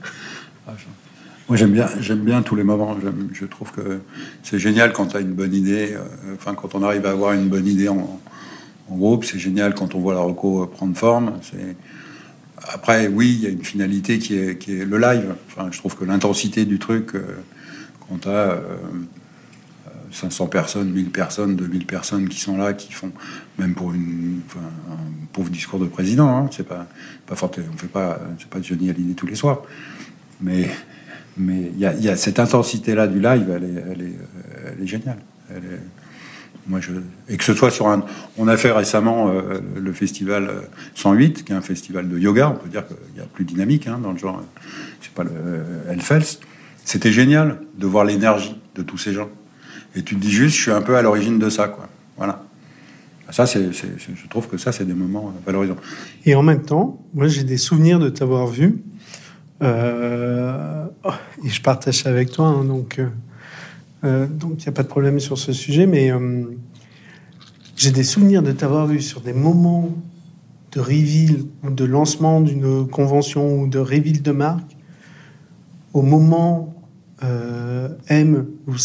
[1.49, 2.95] Moi, j'aime bien, j'aime bien tous les moments.
[3.33, 3.99] Je trouve que
[4.43, 5.89] c'est génial quand tu as une bonne idée.
[5.91, 8.19] Euh, enfin, quand on arrive à avoir une bonne idée en,
[8.89, 11.33] groupe, c'est génial quand on voit la reco prendre forme.
[11.41, 11.75] C'est
[12.69, 15.35] après, oui, il y a une finalité qui est, le live.
[15.47, 17.21] Enfin, je trouve que l'intensité du truc, euh,
[18.07, 18.59] quand tu as
[20.11, 23.11] 500 personnes, 1000 personnes, 2000 personnes qui sont là, qui font,
[23.57, 23.97] même pour un
[25.33, 26.87] pauvre discours de président, hein, c'est pas,
[27.33, 29.63] fort, on fait pas, c'est pas Johnny Hallyday tous les soirs.
[30.41, 30.69] Mais
[31.37, 35.17] mais il y, a, cette intensité-là du live, elle est, géniale.
[36.67, 36.91] Moi, je,
[37.27, 38.05] et que ce soit sur un,
[38.37, 40.49] on a fait récemment euh, le festival
[40.95, 42.49] 108, qui est un festival de yoga.
[42.49, 44.41] On peut dire qu'il y a plus dynamique hein, dans le genre.
[45.01, 45.31] C'est pas le
[45.89, 46.39] Hellfest.
[46.85, 49.29] C'était génial de voir l'énergie de tous ces gens.
[49.95, 51.87] Et tu te dis juste, je suis un peu à l'origine de ça, quoi.
[52.17, 52.43] Voilà.
[53.29, 55.77] Ça, c'est, je trouve que ça, c'est des moments valorisants.
[56.25, 58.83] Et en même temps, moi, j'ai des souvenirs de t'avoir vu.
[59.61, 60.85] Euh,
[61.43, 62.99] et je partage ça avec toi, hein, donc
[64.03, 66.11] euh, euh, donc il n'y a pas de problème sur ce sujet, mais
[67.75, 69.89] j'ai des souvenirs de t'avoir vu sur des moments
[70.71, 74.75] de reveal ou de lancement d'une convention ou de reveal de marque,
[75.93, 76.73] au moment
[78.09, 78.75] M où, où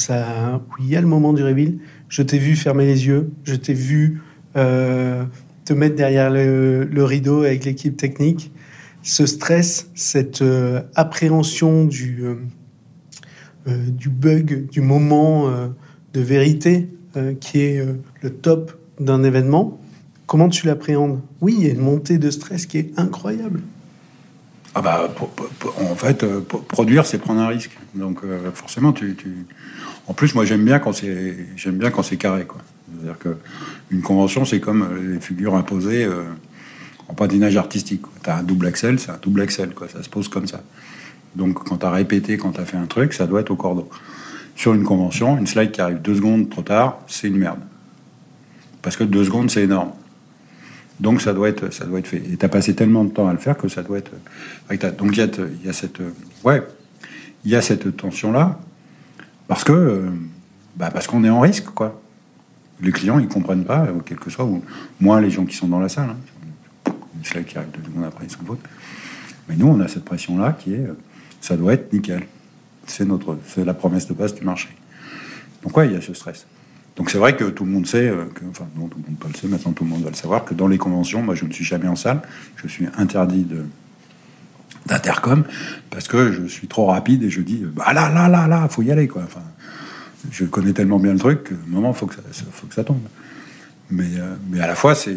[0.81, 1.79] il y a le moment du reveal,
[2.09, 4.23] je t'ai vu fermer les yeux, je t'ai vu
[4.55, 8.53] te mettre derrière le rideau avec l'équipe technique.
[9.03, 12.37] Ce stress, cette euh, appréhension du, euh, euh,
[13.67, 15.51] du bug, du moment
[16.13, 16.89] de vérité
[17.41, 17.85] qui est
[18.23, 19.79] le top d'un événement,
[20.27, 21.21] comment tu l'appréhendes?
[21.41, 23.61] Oui, il y a une montée de stress qui est incroyable.
[24.75, 25.15] Ah bah,
[25.81, 26.25] en fait,
[26.69, 27.77] produire, c'est prendre un risque.
[27.95, 28.21] Donc
[28.55, 29.17] forcément, tu,
[30.07, 32.61] En plus, moi, j'aime bien quand c'est, j'aime bien quand c'est carré, quoi.
[32.91, 33.37] C'est-à-dire que
[33.91, 36.09] une convention, c'est comme les figures imposées
[37.09, 38.03] en patinage artistique.
[38.23, 39.89] Tu as un double axel, c'est un double axel, quoi.
[39.89, 40.63] ça se pose comme ça.
[41.39, 43.57] Donc quand tu as répété, quand tu as fait un truc, ça doit être au
[43.57, 43.89] cordon.
[44.57, 47.61] Sur une convention, une slide qui arrive deux secondes trop tard, c'est une merde.
[48.83, 49.93] Parce que deux secondes, c'est énorme.
[50.99, 52.17] Donc ça doit être, ça doit être fait.
[52.17, 54.11] Et tu as passé tellement de temps à le faire que ça doit être.
[54.97, 55.19] Donc il
[55.65, 56.01] y, a, cette,
[56.43, 56.67] ouais,
[57.45, 58.59] il y a cette tension là,
[59.47, 60.09] parce que,
[60.75, 62.03] bah parce qu'on est en risque, quoi.
[62.81, 64.63] Les clients, ils comprennent pas, quel que soit, ou
[65.01, 66.11] moins les gens qui sont dans la salle.
[66.11, 68.39] Hein une slide qui arrive deux secondes après, ils s'en
[69.49, 70.97] Mais nous, on a cette pression-là qui est, euh,
[71.41, 72.27] ça doit être nickel.
[72.87, 74.69] C'est notre, c'est la promesse de base du marché.
[75.63, 76.47] Donc ouais, il y a ce stress.
[76.97, 79.19] Donc c'est vrai que tout le monde sait, euh, que, enfin non, tout le monde
[79.19, 81.35] pas le sait, maintenant tout le monde va le savoir, que dans les conventions, moi
[81.35, 82.23] je ne suis jamais en salle,
[82.57, 83.47] je suis interdit
[84.87, 85.45] d'intercom
[85.91, 88.83] parce que je suis trop rapide et je dis bah là là là là faut
[88.83, 89.23] y aller quoi.
[89.23, 89.43] Enfin,
[90.31, 93.01] je connais tellement bien le truc que moment faut que ça, faut que ça tombe.
[93.91, 95.17] Mais, euh, mais à la fois, c'est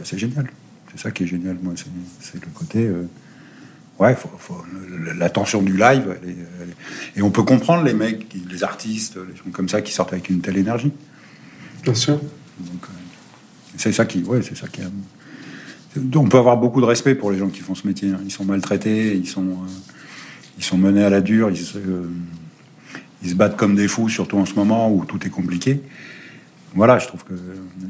[0.00, 0.48] assez génial.
[0.90, 1.74] C'est ça qui est génial, moi.
[2.20, 2.86] C'est le côté.
[2.86, 3.08] Euh,
[3.98, 4.16] ouais,
[5.16, 6.16] la tension du live.
[7.16, 10.30] et on peut comprendre les mecs, les artistes, les gens comme ça qui sortent avec
[10.30, 10.92] une telle énergie.
[11.82, 12.14] Bien sûr.
[12.14, 12.64] Euh,
[13.76, 14.22] c'est ça qui.
[14.22, 14.80] Ouais, c'est ça qui.
[16.14, 18.10] On peut avoir beaucoup de respect pour les gens qui font ce métier.
[18.10, 18.20] Hein.
[18.24, 19.58] Ils sont maltraités, ils sont,
[20.58, 21.64] ils sont menés à la dure, ils,
[23.22, 25.80] ils se battent comme des fous, surtout en ce moment où tout est compliqué
[26.74, 27.34] voilà, je trouve que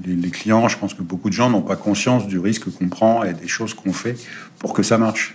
[0.04, 3.24] les, clients, je pense que beaucoup de gens n'ont pas conscience du risque qu'on prend
[3.24, 4.16] et des choses qu'on fait
[4.58, 5.34] pour que ça marche.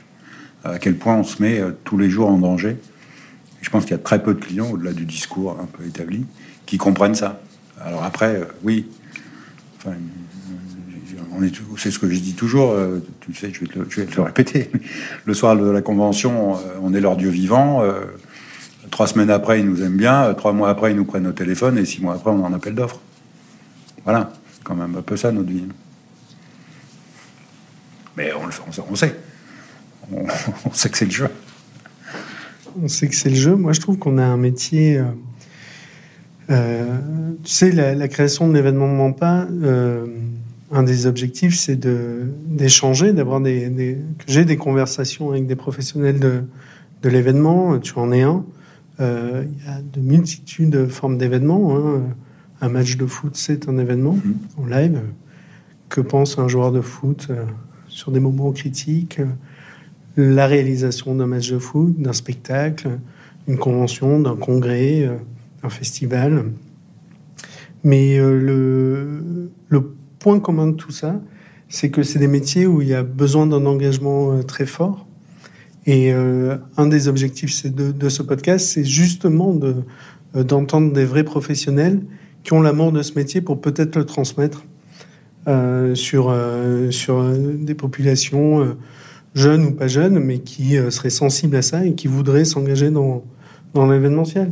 [0.63, 2.77] À quel point on se met euh, tous les jours en danger.
[3.61, 6.25] je pense qu'il y a très peu de clients, au-delà du discours un peu établi,
[6.65, 7.41] qui comprennent ça.
[7.81, 8.87] Alors après, euh, oui,
[9.77, 9.95] enfin,
[11.77, 14.69] c'est ce que je dis toujours, euh, tu sais, je vais, te, le répéter.
[15.25, 17.81] Le soir de la convention, on est leur Dieu vivant.
[18.91, 20.33] trois semaines après, ils nous aiment bien.
[20.33, 21.77] Trois mois après, ils nous prennent au téléphone.
[21.77, 22.99] Et six mois après, on en appelle d'offres.
[24.03, 24.33] Voilà,
[24.65, 25.63] quand même un peu ça notre vie.
[28.17, 29.15] Mais on, le fait, on sait.
[30.65, 31.29] On, sait que c'est le jeu.
[32.81, 33.55] On sait que c'est le jeu.
[33.55, 34.97] Moi, je trouve qu'on a un métier.
[34.97, 35.03] Euh,
[36.49, 36.97] euh,
[37.43, 40.07] tu sais, la, création de l'événement Mampa, euh,
[40.71, 43.69] un des objectifs, c'est d'échanger, d'avoir des,
[44.17, 46.43] que j'ai des conversations avec des professionnels de,
[47.03, 47.77] de l'événement.
[47.79, 48.45] Tu en es un.
[48.99, 51.77] Il y a de multitudes de formes d'événements.
[51.77, 52.01] Hein
[52.61, 54.37] un match de foot, c'est un événement mhm.
[54.57, 54.99] en live.
[55.87, 57.29] Que pense un joueur de foot
[57.87, 59.21] sur des moments critiques
[60.21, 62.99] La réalisation d'un match de foot, d'un spectacle,
[63.47, 65.15] une convention, d'un congrès, euh,
[65.63, 66.51] un festival.
[67.85, 69.21] Mais euh,
[69.69, 71.21] le, point commun de tout ça,
[71.69, 75.07] c'est que c'est des métiers où il y a besoin d'un engagement très fort.
[75.85, 79.75] Et un des objectifs de, ce podcast, c'est justement de,
[80.33, 82.01] d'entendre des vrais professionnels
[82.43, 84.65] qui ont l'amour de ce métier pour peut-être le transmettre
[85.47, 88.75] euh, sur, euh, sur euh, des populations
[89.33, 93.23] jeunes ou pas jeunes, mais qui seraient sensibles à ça et qui voudraient s'engager dans,
[93.73, 94.51] dans l'événementiel.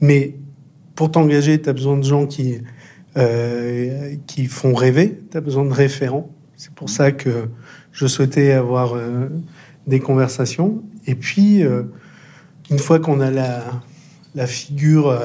[0.00, 0.34] Mais
[0.94, 2.58] pour t'engager, tu as besoin de gens qui,
[4.26, 6.30] qui font rêver, tu as besoin de référents.
[6.56, 7.48] C'est pour ça que
[7.92, 8.96] je souhaitais avoir
[9.86, 10.82] des conversations.
[11.06, 11.62] Et puis,
[12.70, 13.64] une fois qu'on a la,
[14.34, 15.16] la figure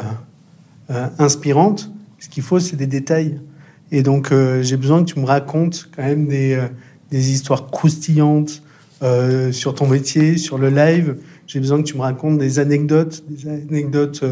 [0.89, 1.91] euh, inspirante.
[2.17, 3.41] Ce qu'il faut, c'est des détails.
[3.91, 6.67] Et donc, euh, j'ai besoin que tu me racontes quand même des, euh,
[7.12, 8.62] des histoires croustillantes
[9.52, 11.17] sur ton métier, sur le live.
[11.46, 14.24] J'ai besoin que tu me racontes des anecdotes, des anecdotes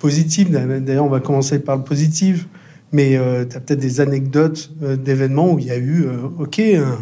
[0.00, 0.50] positives.
[0.50, 2.46] D'ailleurs, on va commencer par le positif.
[2.90, 6.06] Mais tu as peut-être des anecdotes d'événements où il y a eu,
[6.38, 6.98] OK, un,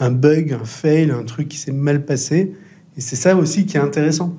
[0.00, 2.54] un bug, un fail, un truc qui s'est mal passé.
[2.96, 4.36] Et c'est ça aussi qui est intéressant.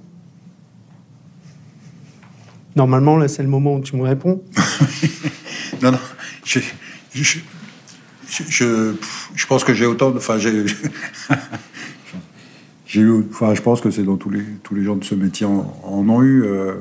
[2.75, 4.43] Normalement, là, c'est le moment où tu me réponds.
[5.81, 5.99] Non, non.
[6.43, 6.59] Je,
[7.13, 7.39] je,
[8.29, 8.93] je,
[9.35, 10.13] je pense que j'ai autant.
[10.15, 10.65] Enfin, j'ai.
[12.85, 13.25] j'ai eu.
[13.31, 15.73] Enfin, je pense que c'est dans tous les tous les gens de ce métier en,
[15.83, 16.43] en ont eu.
[16.43, 16.75] Euh,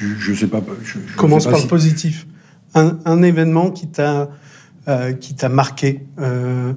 [0.00, 0.62] je, ne sais pas.
[0.82, 2.26] Je, Commence sais pas par si- le positif.
[2.74, 4.28] Un, un événement qui t'a
[4.88, 6.72] euh, qui t'a marqué, euh,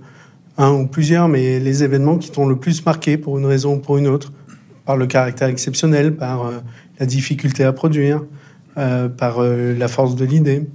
[0.58, 3.80] un ou plusieurs, mais les événements qui t'ont le plus marqué pour une raison ou
[3.80, 4.32] pour une autre,
[4.86, 6.50] par le caractère exceptionnel, par
[7.00, 8.24] la difficulté à produire,
[8.76, 10.68] par la force de l'idée.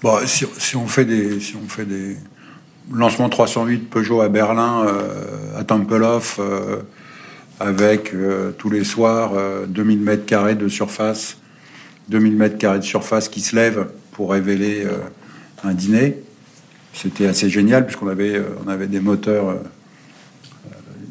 [0.00, 2.16] Bon, si, si on fait des, si on fait des
[2.92, 6.82] lancements 308 Peugeot à Berlin, euh, à Tempelhof, euh,
[7.58, 11.38] avec euh, tous les soirs euh, 2000 mètres carrés de surface,
[12.10, 14.86] 2000 mètres carrés de surface qui se lèvent pour révéler
[15.62, 16.22] un dîner.
[16.94, 19.58] C'était assez génial puisqu'on avait, on avait des moteurs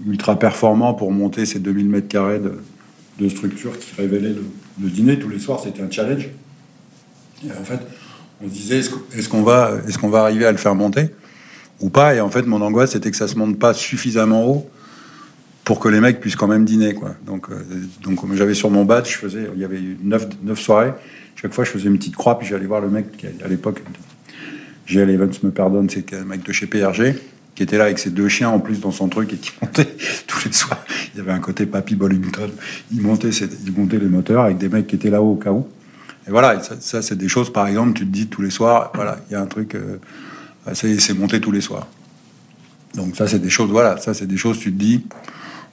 [0.08, 2.60] ultra performants pour monter ces 2000 mètres carrés de,
[3.20, 4.34] de structure qui révélaient
[4.80, 5.60] le, dîner tous les soirs.
[5.64, 6.30] C'était un challenge.
[7.46, 7.80] En fait,
[8.42, 11.10] on se disait est-ce qu'on va, est va arriver à le faire monter
[11.80, 12.16] ou pas?
[12.16, 14.70] Et en fait, mon angoisse, c'était que ça se monte pas suffisamment haut
[15.64, 16.94] pour que les mecs puissent quand même dîner.
[16.94, 17.16] Quoi.
[17.26, 17.56] Donc, euh,
[18.02, 20.94] donc j'avais sur mon badge, je faisais, il y avait eu neuf, neuf soirées.
[21.36, 23.84] Chaque fois, je faisais une petite croix, puis j'allais voir le mec qui, à l'époque,
[24.88, 27.16] GL Evans me pardonne, c'est un mec de chez PRG,
[27.54, 29.88] qui était là avec ses deux chiens en plus dans son truc et qui montait
[30.28, 30.86] tous les soirs.
[31.14, 32.50] Il y avait un côté Papy Bollington.
[32.94, 35.68] Il montait, il montait les moteurs avec des mecs qui étaient là-haut au cas où.
[36.28, 39.18] Et voilà, ça, c'est des choses, par exemple, tu te dis tous les soirs, voilà,
[39.30, 39.98] il y a un truc, euh,
[40.74, 41.88] c'est monté tous les soirs.
[42.96, 45.06] Donc ça, c'est des choses, voilà, ça, c'est des choses, tu te dis,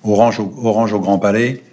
[0.04, 1.64] Orange au, Orange au Grand Palais,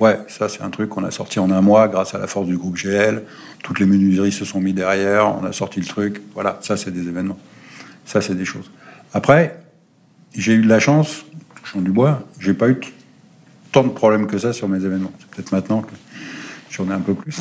[0.00, 2.46] ouais, ça, c'est un truc qu'on a sorti en un mois grâce à la force
[2.46, 3.22] du groupe GL.
[3.62, 6.20] Toutes les menuiseries se sont mis derrière, on a sorti le truc.
[6.34, 7.38] Voilà, ça, c'est des événements.
[8.06, 8.70] Ça, c'est des choses.
[9.12, 9.60] Après,
[10.34, 11.24] j'ai eu de la chance,
[11.56, 12.80] touchant du bois, j'ai pas eu
[13.72, 15.12] tant de problèmes que ça sur mes événements.
[15.20, 15.92] C'est peut-être maintenant que
[16.70, 17.36] j'en ai un peu plus.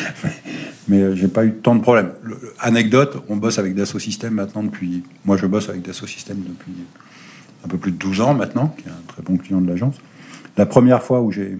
[0.88, 2.10] Mais euh, j'ai pas eu tant de problèmes.
[2.58, 5.04] Anecdote, on bosse avec Dassault Systèmes maintenant depuis.
[5.24, 6.72] Moi, je bosse avec Dassault Systèmes depuis
[7.64, 9.94] un peu plus de 12 ans maintenant, qui est un très bon client de l'agence.
[10.56, 11.58] La première fois où j'ai,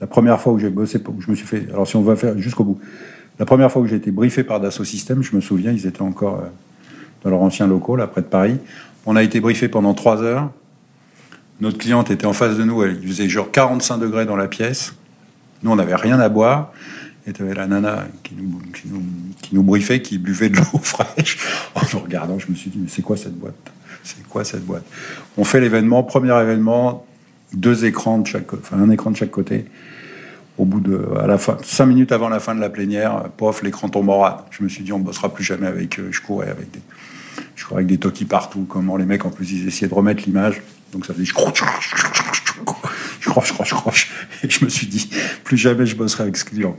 [0.00, 1.66] la première fois où j'ai bossé, je me suis fait.
[1.70, 2.80] Alors, si on va faire jusqu'au bout,
[3.38, 6.02] la première fois où j'ai été briefé par Dassault Systèmes, je me souviens, ils étaient
[6.02, 6.48] encore euh,
[7.24, 8.58] dans leur ancien locaux, là, près de Paris.
[9.06, 10.50] On a été briefé pendant trois heures.
[11.60, 14.94] Notre cliente était en face de nous, elle faisait genre 45 degrés dans la pièce.
[15.62, 16.72] Nous, on n'avait rien à boire.
[17.26, 19.02] Et tu avais la nana qui nous, qui, nous,
[19.40, 21.38] qui nous briefait, qui buvait de l'eau fraîche.
[21.74, 23.54] En nous regardant, je me suis dit, mais c'est quoi cette boîte?
[24.02, 24.84] C'est quoi cette boîte?
[25.38, 27.06] On fait l'événement, premier événement,
[27.54, 29.64] deux écrans de chaque enfin un écran de chaque côté.
[30.56, 33.62] Au bout de, à la fin, cinq minutes avant la fin de la plénière, pof,
[33.62, 34.36] l'écran tombe en rade.
[34.50, 36.08] Je me suis dit, on bossera plus jamais avec eux.
[36.12, 36.80] Je courais avec des,
[37.56, 38.64] je courais avec des toquis partout.
[38.68, 40.62] Comment les mecs, en plus, ils essayaient de remettre l'image.
[40.92, 41.64] Donc ça faisait, je je croche,
[43.48, 44.10] je croche, je croche.
[44.44, 45.10] Et je me suis dit,
[45.42, 46.76] plus jamais je bosserai avec ce client.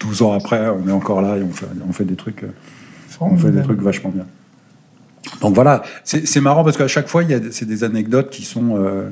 [0.00, 2.48] 12 ans après, on est encore là et on fait, on fait des trucs, euh,
[3.20, 4.26] on fait des trucs vachement bien.
[5.40, 8.30] Donc voilà, c'est marrant parce qu'à chaque fois, il y a des- c'est des anecdotes
[8.30, 9.10] qui sont euh,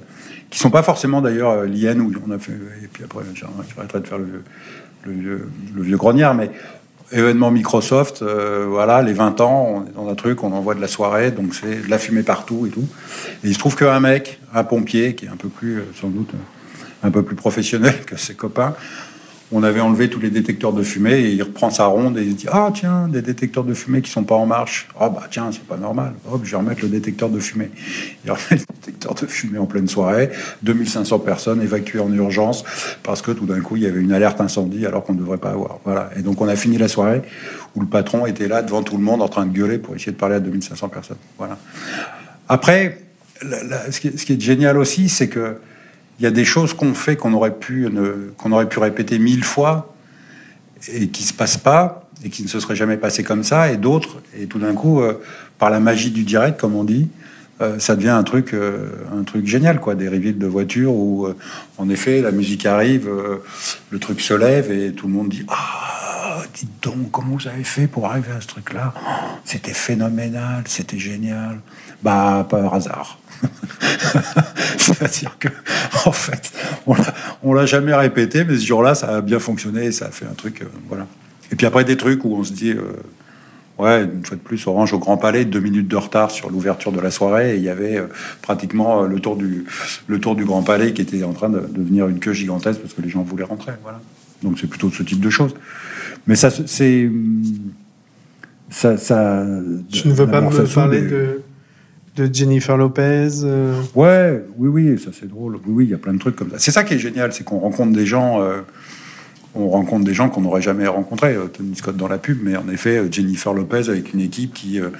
[0.50, 2.12] qui sont pas forcément d'ailleurs euh, liées à nous.
[2.26, 4.42] On a fait et puis après, j'arrêterai de faire le,
[5.04, 6.50] le, vieux- le vieux grognard, mais
[7.12, 10.80] événement Microsoft, euh, voilà, les 20 ans, on est dans un truc, on envoie de
[10.80, 12.86] la soirée, donc c'est de la fumée partout et tout.
[13.44, 16.08] Et il se trouve qu'un mec, un pompier, qui est un peu plus, euh, sans
[16.08, 18.74] doute, euh, un peu plus professionnel que ses copains,
[19.52, 22.34] on avait enlevé tous les détecteurs de fumée et il reprend sa ronde et il
[22.34, 24.88] dit Ah, tiens, des détecteurs de fumée qui sont pas en marche.
[24.98, 26.14] Ah, bah tiens, c'est pas normal.
[26.30, 27.70] Hop, je vais remettre le détecteur de fumée.
[28.24, 30.30] Il remet le détecteur de fumée en pleine soirée.
[30.62, 32.64] 2500 personnes évacuées en urgence
[33.04, 35.38] parce que tout d'un coup, il y avait une alerte incendie alors qu'on ne devrait
[35.38, 35.78] pas avoir.
[35.84, 36.10] Voilà.
[36.16, 37.22] Et donc, on a fini la soirée
[37.76, 40.12] où le patron était là devant tout le monde en train de gueuler pour essayer
[40.12, 41.18] de parler à 2500 personnes.
[41.38, 41.56] Voilà.
[42.48, 42.98] Après,
[43.90, 45.58] ce qui est génial aussi, c'est que
[46.18, 49.44] il y a des choses qu'on fait qu'on aurait pu ne- aurait pu répéter mille
[49.44, 49.94] fois
[50.92, 53.70] et qui se passent pas et qui ne se seraient jamais passées comme ça.
[53.70, 55.20] Et d'autres et tout d'un coup euh,
[55.58, 57.08] par la magie du direct comme on dit
[57.60, 59.94] euh, ça devient un truc euh, un truc génial quoi.
[59.94, 61.28] Des reveals de voitures où
[61.78, 63.10] en effet la musique arrive
[63.90, 65.85] le truc se lève et tout le monde dit ah
[66.82, 68.94] donc comment vous avez fait pour arriver à ce truc là
[69.44, 71.60] c'était phénoménal c'était génial
[72.02, 73.18] bah pas par hasard
[74.78, 75.48] C'est-à-dire que,
[76.06, 76.52] en fait,
[77.42, 80.26] on l'a- jamais répété, mais ce jour-là, ça a bien fonctionné et ça a fait
[80.26, 81.06] un truc, euh, voilà.
[81.50, 82.82] Et puis après, des trucs où on se dit, euh,
[83.78, 86.92] ouais, une fois de plus, Orange au Grand Palais, deux minutes de retard sur l'ouverture
[86.92, 88.06] de la soirée, et il y avait euh,
[88.42, 89.64] pratiquement le tour du
[90.06, 92.94] le tour du Grand Palais qui était en train de devenir une queue gigantesque parce
[92.94, 94.00] que les gens voulaient rentrer, voilà.
[94.42, 95.54] Donc c'est plutôt ce type de choses.
[96.26, 97.10] Mais ça, c'est
[98.70, 99.44] ça, ça.
[99.90, 101.42] Tu ne veux pas me parler des- de,
[102.16, 105.56] de Jennifer Lopez euh, Ouais, oui, oui, ça c'est drôle.
[105.66, 106.58] Oui, oui, il y a plein de trucs comme ça.
[106.58, 108.40] C'est ça qui est génial, c'est qu'on rencontre des gens.
[108.42, 108.60] euh,
[109.58, 111.34] on rencontre des gens qu'on n'aurait jamais rencontrés.
[111.34, 114.78] Euh, Tony Scott dans la pub, mais en effet, Jennifer Lopez avec une équipe qui,
[114.80, 114.90] euh,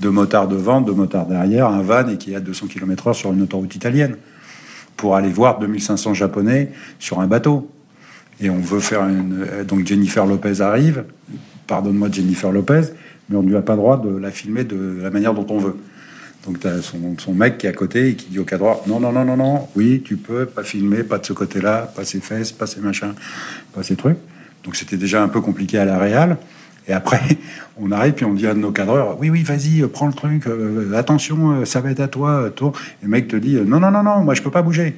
[0.00, 3.32] de motard devant, de motard derrière, un van et qui est à 200 km/h sur
[3.32, 4.14] une autoroute italienne
[4.96, 6.70] pour aller voir 2500 Japonais
[7.00, 7.68] sur un bateau.
[8.40, 9.64] Et on veut faire une.
[9.66, 11.04] Donc Jennifer Lopez arrive,
[11.66, 12.82] pardonne-moi Jennifer Lopez,
[13.28, 15.58] mais on ne lui a pas droit de la filmer de la manière dont on
[15.58, 15.76] veut.
[16.46, 19.00] Donc tu as son, mec qui est à côté et qui dit au cadre non,
[19.00, 22.20] non, non, non, non, oui, tu peux, pas filmer, pas de ce côté-là, pas ses
[22.20, 23.14] fesses, pas ses machins,
[23.72, 24.18] pas ces trucs.
[24.62, 26.36] Donc c'était déjà un peu compliqué à la réal.
[26.86, 27.22] Et après,
[27.78, 30.92] on arrive, puis on dit à nos cadreurs, oui, oui, vas-y, prends le truc, euh,
[30.94, 32.72] attention, euh, ça va être à toi, toi.
[33.02, 34.96] Et le mec te dit, non, non, non, non, moi je peux pas bouger.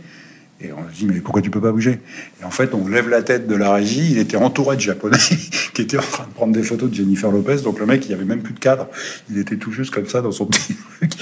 [0.60, 2.00] Et on se dit, mais pourquoi tu peux pas bouger?
[2.40, 5.18] Et en fait, on lève la tête de la régie, il était entouré de Japonais
[5.74, 8.08] qui étaient en train de prendre des photos de Jennifer Lopez, donc le mec, il
[8.08, 8.88] n'y avait même plus de cadre,
[9.30, 11.12] il était tout juste comme ça dans son petit truc.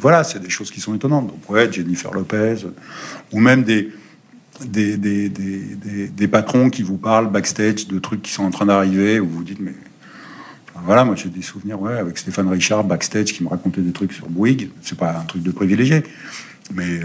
[0.00, 1.28] voilà, c'est des choses qui sont étonnantes.
[1.28, 2.56] Donc ouais, Jennifer Lopez,
[3.30, 3.92] ou même des,
[4.66, 8.66] des, des, des, des patrons qui vous parlent backstage de trucs qui sont en train
[8.66, 9.74] d'arriver, où vous dites, mais...
[10.84, 14.12] voilà, moi j'ai des souvenirs ouais, avec Stéphane Richard backstage qui me racontait des trucs
[14.12, 14.70] sur Bouygues.
[14.80, 16.02] C'est pas un truc de privilégié,
[16.74, 17.02] mais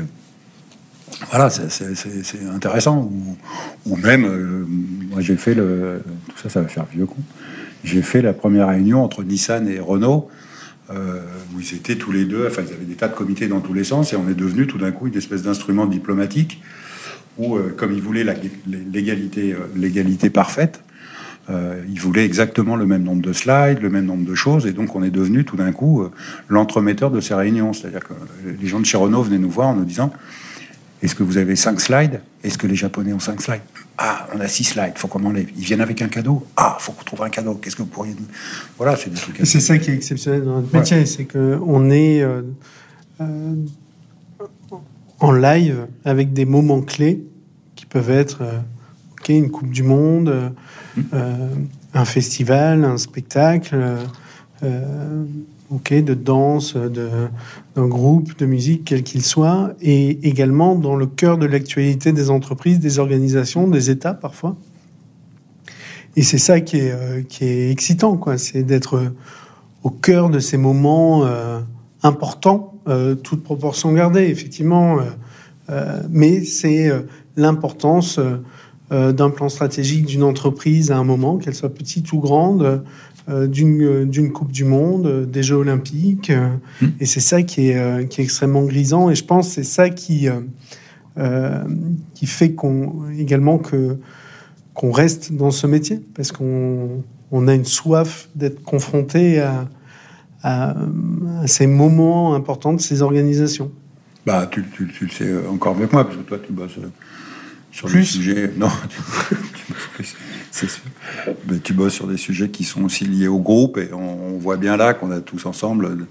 [1.29, 3.11] voilà, c'est intéressant.
[3.85, 4.65] Ou, même, euh,
[5.09, 6.01] moi j'ai fait le.
[6.29, 7.17] Tout ça, ça va faire vieux con.
[7.83, 10.29] J'ai fait la première réunion entre Nissan et Renault,
[10.91, 11.21] euh,
[11.55, 13.73] où ils étaient tous les deux, enfin, ils avaient des tas de comités dans tous
[13.73, 16.61] les sens, et on est devenu tout d'un coup une espèce d'instrument diplomatique
[17.37, 18.25] où, euh, comme ils voulaient
[18.65, 20.81] l'égalité l'égalité parfaite,
[21.49, 24.97] ils voulaient exactement le même nombre de slides, le même nombre de choses, et donc
[24.97, 26.03] on est devenu tout d'un coup
[26.49, 27.71] l'entremetteur de ces réunions.
[27.71, 28.13] C'est-à-dire que
[28.59, 30.11] les gens de chez Renault venaient nous voir en nous disant
[31.01, 32.21] est-ce que vous avez cinq slides?
[32.43, 33.61] Est-ce que les Japonais ont cinq slides?
[33.97, 35.47] Ah, on a six slides, faut qu'on enlève.
[35.55, 37.55] Ils viennent avec un cadeau Ah, faut qu'on trouve un cadeau.
[37.55, 38.15] Qu'est-ce que vous pourriez
[38.77, 39.39] Voilà, c'est des trucs.
[39.43, 42.41] C'est ça qui est exceptionnel dans notre métier, c'est qu'on est, euh,
[43.21, 43.55] euh,
[45.19, 47.23] en live avec des moments clés
[47.75, 48.59] qui peuvent être euh,
[49.19, 50.53] ok une Coupe du Monde,
[50.95, 51.01] hmm.
[51.93, 53.97] un festival, un spectacle
[55.69, 61.37] ok, de danse, d'un groupe de musique, quel qu'il soit, et également dans le cœur
[61.37, 64.55] de l'actualité des entreprises, des organisations, des États parfois.
[66.15, 68.19] Et c'est ça qui est, euh, qui est excitant.
[68.37, 69.13] C'est d'être
[69.83, 71.59] au cœur de ces moments euh,
[72.01, 74.97] importants, euh, toute proportion gardée, effectivement.
[76.09, 76.89] mais c'est
[77.35, 78.21] l'importance
[78.89, 82.81] d'un plan stratégique d'une entreprise à un moment, qu'elle soit petite ou grande, euh, euh,
[83.27, 86.31] d'une Coupe du Monde, euh, des Jeux Olympiques.
[86.81, 86.87] Hmm.
[86.99, 89.09] Et c'est ça qui est, qui est extrêmement grisant.
[89.09, 90.27] Et je pense que c'est ça qui,
[92.13, 93.97] qui fait qu'on, également que,
[94.73, 96.01] qu'on reste dans ce métier.
[96.15, 99.67] Parce qu'on on a une soif d'être confronté à,
[100.43, 100.75] à,
[101.45, 103.71] ces moments importants de ces organisations.
[104.25, 106.77] Bah, tu, tu, tu, le sais encore mieux que moi, parce que toi, tu bosses
[107.71, 108.05] sur plus.
[108.05, 108.51] sujets.
[108.57, 108.69] Non,
[111.63, 114.77] tu bosses sur des sujets qui sont aussi liés au groupe et on, voit bien
[114.77, 116.07] là qu'on a tous ensemble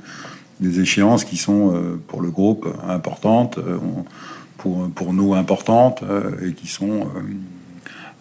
[0.60, 3.78] des échéances qui sont euh, pour le groupe importantes, euh,
[4.58, 7.08] pour, pour nous importantes euh, et qui sont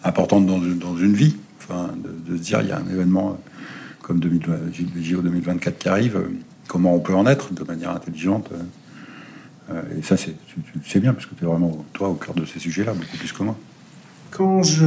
[0.04, 1.36] importantes dans, dans, une vie.
[1.58, 3.38] Enfin, de, se dire il y a un événement
[4.02, 4.42] comme 2000,
[5.02, 6.20] JO 2024 qui arrive,
[6.68, 8.50] comment on peut en être de manière intelligente.
[9.98, 12.92] et ça, c'est, bien, parce que tu es vraiment, toi, au cœur de ces sujets-là,
[12.92, 13.56] beaucoup plus que moi.
[14.30, 14.86] Quand je,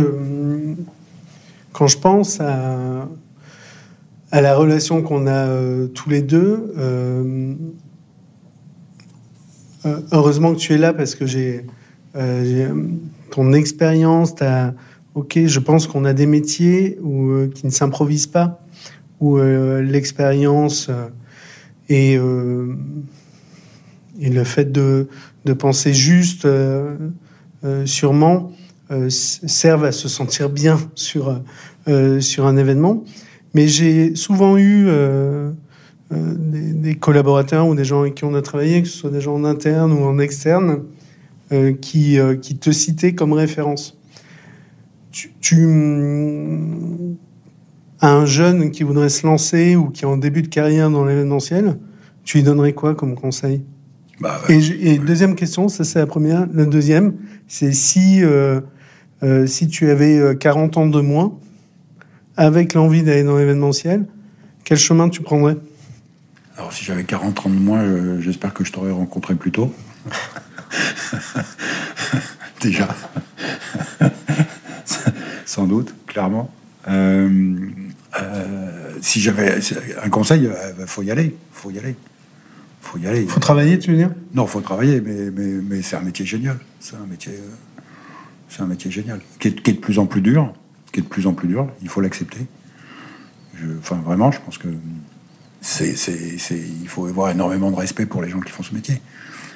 [1.74, 3.08] quand je pense à,
[4.32, 7.54] la relation qu'on a euh, tous les deux, euh,
[9.86, 11.66] euh, heureusement que tu es là parce que j'ai
[13.32, 14.34] ton expérience,
[15.14, 18.62] ok, je pense qu'on a des métiers où, qui ne s'improvisent pas,
[19.20, 20.90] où l'expérience
[21.88, 22.74] et, le
[24.44, 25.08] fait de,
[25.46, 26.48] de penser juste,
[27.86, 28.52] sûrement,
[29.10, 31.42] servent à se sentir bien sur,
[31.88, 33.04] euh, sur un événement.
[33.54, 35.52] Mais j'ai souvent eu euh,
[36.12, 39.36] des, collaborateurs ou des gens avec qui on a travaillé, que ce soit des gens
[39.36, 40.84] en interne ou en externe,
[41.82, 43.98] qui, qui te citaient comme référence.
[45.12, 45.66] Tu, tu
[48.02, 51.06] à un jeune qui voudrait se lancer ou qui est en début de carrière dans
[51.06, 51.78] l'événementiel,
[52.24, 53.64] tu lui donnerais quoi comme conseil?
[54.22, 54.60] Bah, et,
[54.94, 56.48] et, deuxième question, ça c'est la première.
[56.54, 57.14] La deuxième,
[57.48, 58.62] c'est si euh,
[59.48, 61.38] si tu avais 40 euh, ans de moins,
[62.38, 64.06] avec l'envie d'aller dans l'événementiel,
[64.64, 65.58] quel chemin tu prendrais?
[66.58, 69.74] Alors, si j'avais 40 ans de moins, j'espère que je t'aurais rencontré plus tôt.
[72.62, 72.88] Déjà.
[75.46, 76.52] Sans doute, clairement.
[76.88, 77.70] Euh,
[79.02, 79.60] si j'avais
[80.04, 80.50] un conseil,
[80.80, 81.36] il faut y aller.
[81.52, 81.96] faut y aller.
[82.82, 83.26] faut y aller.
[83.26, 84.12] faut travailler, tu veux dire?
[84.34, 86.58] Non, faut travailler, mais, mais, mais c'est un métier génial.
[86.80, 87.34] C'est un métier
[88.50, 90.54] c'est un métier génial, qui est, de plus en plus dur.
[90.92, 91.68] qui est de plus en plus dur.
[91.82, 92.48] Il faut l'accepter.
[93.80, 94.68] Enfin, vraiment, je pense que
[95.62, 95.94] c'est,
[96.50, 99.02] il faut avoir énormément de respect pour les gens qui font ce métier.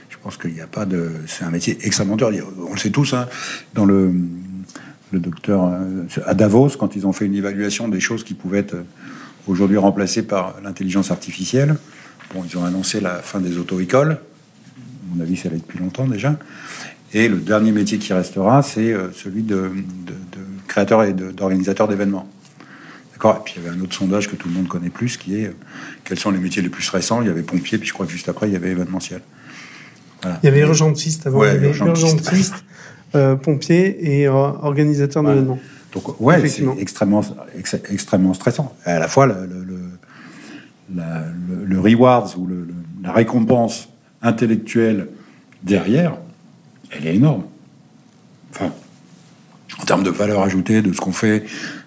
[0.09, 1.11] Je pense qu'il n'y a pas de.
[1.27, 2.31] C'est un métier extrêmement dur.
[2.67, 3.27] On le sait tous, hein,
[3.73, 4.13] dans le,
[5.11, 8.59] le docteur euh, à Davos, quand ils ont fait une évaluation des choses qui pouvaient
[8.59, 8.75] être
[9.47, 11.77] aujourd'hui remplacées par l'intelligence artificielle.
[12.49, 14.11] Ils ont annoncé la fin des auto-écoles.
[14.11, 16.37] À mon avis, ça allait depuis longtemps déjà.
[17.14, 19.72] Et le dernier métier qui restera, c'est euh, celui de,
[20.68, 22.28] créateur et d'organisateur d'événements.
[23.11, 23.38] D'accord?
[23.38, 25.38] Et puis il y avait un autre sondage que tout le monde connaît plus, qui
[25.38, 25.55] est euh,
[26.03, 27.22] quels sont les métiers les plus stressants?
[27.22, 29.22] Il y avait pompier, puis je crois que juste après, il y avait événementiel.
[30.26, 31.43] Il y avait urgentiste avant.
[31.43, 32.64] il y avait urgentiste,
[33.14, 35.59] euh, pompier et organisateur d'événements.
[35.91, 37.24] Donc ouais, c'est extrêmement,
[37.89, 38.76] extrêmement stressant.
[38.86, 39.45] à la fois, le,
[40.95, 41.05] le,
[41.66, 42.47] le rewards ou
[43.03, 43.89] la récompense
[44.22, 45.09] intellectuelle
[45.61, 46.16] derrière,
[46.95, 47.43] elle est énorme.
[48.51, 48.71] Enfin,
[49.79, 51.45] en termes de valeur ajoutée, de ce qu'on fait,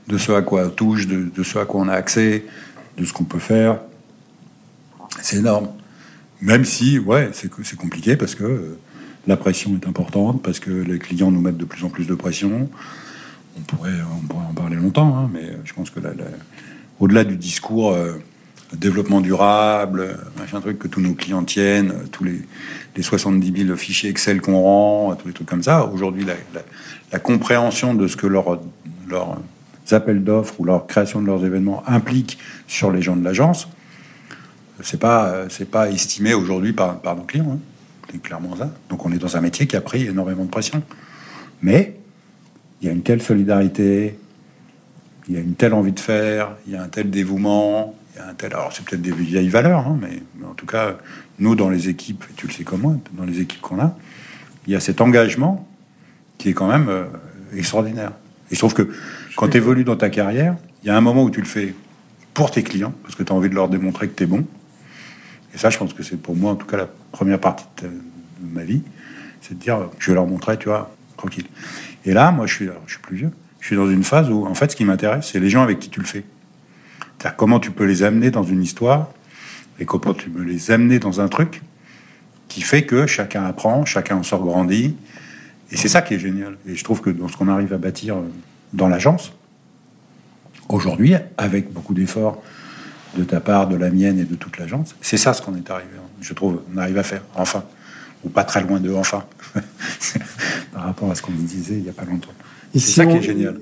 [0.09, 2.44] de ce à quoi on touche, de, ce à quoi on a accès,
[2.98, 3.80] de ce qu'on peut faire,
[5.20, 5.68] c'est énorme.
[6.40, 8.78] Même si, ouais, c'est compliqué parce que euh,
[9.26, 12.14] la pression est importante, parce que les clients nous mettent de plus en plus de
[12.14, 12.68] pression.
[13.57, 16.00] On pourrait, en parler longtemps, hein, mais je pense que
[17.00, 18.12] au-delà du discours euh,
[18.72, 22.40] développement durable, machin truc que tous nos clients tiennent, tous les,
[22.96, 25.86] les 70 000 fichiers Excel qu'on rend, tous les trucs comme ça.
[25.86, 26.26] Aujourd'hui,
[27.12, 28.60] la, compréhension de ce que leurs
[29.08, 29.38] leur
[29.92, 33.68] appels d'offres ou leur création de leurs événements implique sur les gens de l'agence,
[34.82, 37.52] c'est pas pas estimé aujourd'hui par, par nos clients.
[37.52, 37.58] Hein.
[38.10, 38.70] C'est clairement ça.
[38.90, 40.82] Donc on est dans un métier qui a pris énormément de pression.
[41.62, 41.96] Mais
[42.80, 44.18] il y a une telle solidarité,
[45.28, 47.94] il y a une telle envie de faire, il y a un tel dévouement,
[48.42, 50.96] alors c'est peut-être des vieilles valeurs, hein, mais, en tout cas,
[51.38, 53.96] nous, dans les équipes, tu le sais comme moi, dans les équipes qu'on a,
[54.66, 55.66] il y a cet engagement
[56.38, 57.06] qui est quand même euh,
[57.54, 58.12] extraordinaire.
[58.50, 58.90] Et je trouve que
[59.36, 61.74] quand tu évolues dans ta carrière, il y a un moment où tu le fais
[62.34, 64.44] pour tes clients, parce que tu as envie de leur démontrer que tu es bon.
[65.54, 67.90] Et ça, je pense que c'est pour moi, en tout cas, la première partie de,
[68.42, 68.82] ma vie,
[69.40, 71.46] c'est de dire, je vais leur montrer, tu vois, tranquille.
[72.04, 73.30] Et là, moi, je suis, je suis plus vieux.
[73.60, 75.78] Je suis dans une phase où, en fait, ce qui m'intéresse, c'est les gens avec
[75.78, 76.24] qui tu le fais
[77.36, 79.08] comment tu peux les amener dans une histoire
[79.78, 81.62] et comment tu peux les amener dans un truc
[82.48, 84.96] qui fait que chacun apprend, chacun en sort grandi.
[85.70, 86.56] Et c'est ça qui est génial.
[86.66, 88.22] Et je trouve que dans ce qu'on arrive à bâtir euh,
[88.72, 89.32] dans l'agence,
[90.68, 92.40] aujourd'hui, avec beaucoup d'efforts
[93.16, 95.70] de ta part, de la mienne et de toute l'agence, c'est ça ce qu'on est
[95.70, 95.90] arrivé,
[96.20, 97.64] je trouve, on arrive à faire, enfin.
[98.24, 99.24] Ou pas très loin de enfin,
[100.72, 102.32] par rapport à ce qu'on disait il n'y a pas longtemps.
[102.72, 103.56] C'est ça qui est génial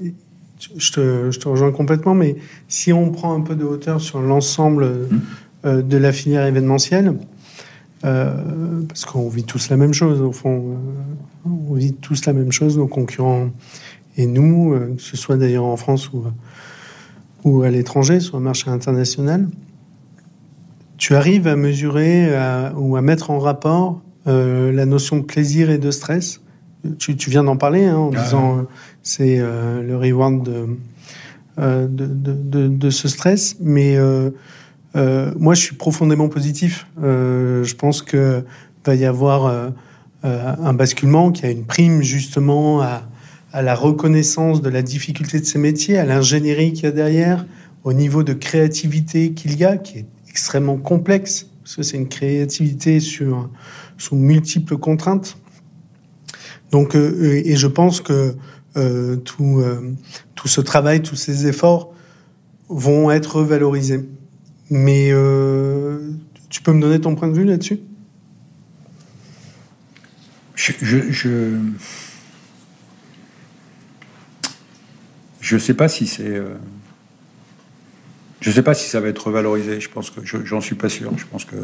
[0.77, 2.37] je te, rejoins complètement, mais
[2.69, 5.21] si on prend un peu de hauteur sur l'ensemble mmh.
[5.67, 7.15] euh, de la filière événementielle,
[8.05, 10.77] euh, parce qu'on vit tous la même chose, au fond,
[11.47, 13.51] euh, on vit tous la même chose, nos concurrents
[14.17, 16.25] et nous, que ce soit d'ailleurs en France ou,
[17.43, 19.49] ou à l'étranger, sur le marché international,
[20.99, 22.29] tu arrives à mesurer
[22.77, 26.41] ou à mettre en rapport la notion de plaisir et de stress.
[26.99, 28.67] Tu, viens d'en parler hein, en ah disant
[29.05, 30.48] c'est euh, le reward
[31.59, 33.57] euh, de, de, de, ce stress.
[33.61, 34.30] Mais euh,
[35.38, 36.88] moi, je suis profondément positif.
[37.00, 38.42] je pense que
[38.84, 39.72] va y avoir
[40.22, 43.02] un basculement qui a une prime justement à,
[43.52, 47.46] à la reconnaissance de la difficulté de ces métiers, à l'ingénierie qu'il y a derrière,
[47.82, 52.09] au niveau de créativité qu'il y a, qui est extrêmement complexe, parce que c'est une
[52.09, 53.48] créativité sur,
[53.96, 55.36] sous multiples contraintes.
[56.70, 58.34] Donc, et je pense que
[58.77, 59.95] euh, tout, euh,
[60.35, 61.95] tout ce travail, tous ces efforts
[62.68, 64.05] vont être valorisés.
[64.68, 66.11] Mais euh,
[66.49, 67.79] tu peux me donner ton point de vue là-dessus?
[70.57, 71.59] Je, je,
[75.41, 76.41] je, sais pas si c'est.
[78.41, 79.81] je sais pas si ça va être valorisé.
[79.81, 81.12] Je pense que j'en suis pas sûr.
[81.18, 81.57] Je pense que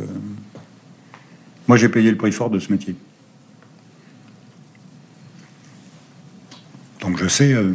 [1.67, 2.95] moi j'ai payé le prix fort de ce métier.
[7.01, 7.73] Donc je sais, euh,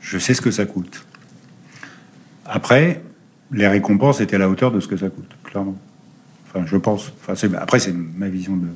[0.00, 1.04] je sais ce que ça coûte.
[2.46, 3.02] Après,
[3.52, 5.76] les récompenses étaient à la hauteur de ce que ça coûte, clairement.
[6.46, 7.12] Enfin, je pense.
[7.20, 8.68] Enfin, après, c'est ma vision de.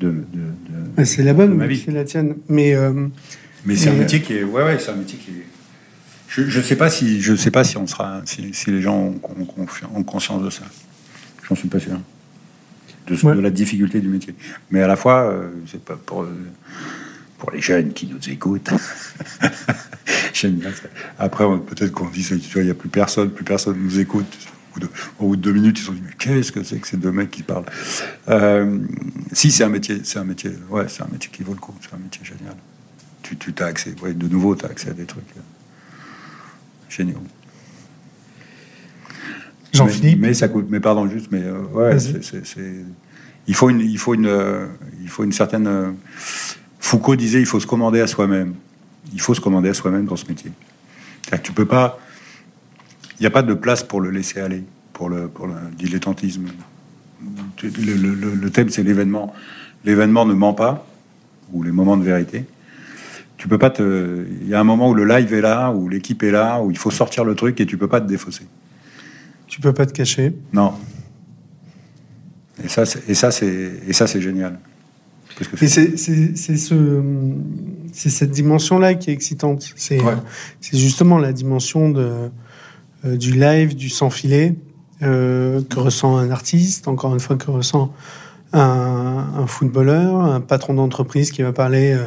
[0.00, 2.36] de, c'est la bonne, c'est la tienne.
[2.48, 2.74] Mais.
[2.74, 3.08] Euh,
[3.64, 4.42] mais c'est un métier qui est.
[4.42, 5.46] Ouais, ouais, c'est un métier qui est.
[6.28, 10.02] Je ne sais pas si je sais pas si on sera si, les gens ont,
[10.02, 10.64] conscience de ça.
[11.46, 12.00] J'en suis pas sûr.
[13.06, 14.34] De, la difficulté du métier.
[14.70, 16.26] Mais à la fois, euh, c'est pas pour
[17.42, 18.70] pour les jeunes qui nous écoutent.
[20.32, 20.84] J'aime bien ça.
[21.18, 22.24] Après, peut-être qu'on dit,
[22.54, 24.32] il n'y a plus personne, plus personne nous écoute.
[25.18, 26.98] Au bout de deux minutes, ils se sont dit, mais qu'est-ce que c'est que ces
[26.98, 27.64] deux mecs qui parlent?
[28.28, 28.78] Euh,
[29.32, 31.74] Si, c'est un métier, c'est un métier, ouais, c'est un métier qui vaut le coup,
[31.80, 32.54] c'est un métier génial.
[33.24, 35.40] tu, tu as accès, ouais, de nouveau, tu as accès à des trucs euh,
[36.88, 37.24] géniaux.
[39.72, 40.20] Jean-Philippe?
[40.20, 42.84] Mais, mais, ça coûte, mais pardon, juste, mais euh, ouais, c'est, c'est, c'est,
[43.48, 44.68] il faut une, il faut une, euh,
[45.02, 45.66] il faut une certaine.
[45.66, 45.90] euh,
[46.84, 48.54] Foucault disait, il faut se commander à soi-même.
[49.12, 50.50] Il faut se commander à soi-même dans ce métier.
[51.22, 51.98] C'est-à-dire que tu peux pas,
[53.18, 56.46] il n'y a pas de place pour le laisser aller, pour le, pour le dilettantisme.
[57.62, 59.32] Le, le- le- le thème, c'est l'événement.
[59.84, 60.84] L'événement ne ment pas,
[61.52, 62.46] ou les moments de vérité.
[63.36, 64.26] Tu peux pas te.
[64.42, 66.70] Il y a un moment où le live est là, où l'équipe est là, où
[66.72, 68.46] il faut sortir le truc et tu peux pas te défausser.
[69.46, 70.34] Tu peux pas te cacher.
[70.52, 70.74] Non.
[72.64, 74.58] Et ça, c'est, et ça, c'est, et ça, c'est génial.
[75.50, 75.96] Parce que Et c'est
[76.36, 77.02] c'est- ce,
[77.92, 79.72] cette dimension-là qui est excitante.
[79.76, 80.14] C'est Ouais.
[80.72, 82.30] justement la dimension de,
[83.04, 84.54] euh, du live, du sans filet
[85.02, 87.92] euh, que ressent un artiste, encore une fois que ressent
[88.52, 92.06] un, un footballeur, un patron d'entreprise qui va parler euh,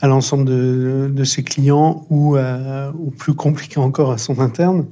[0.00, 4.86] à l'ensemble de, de ses clients ou, à- ou plus compliqué encore à son interne.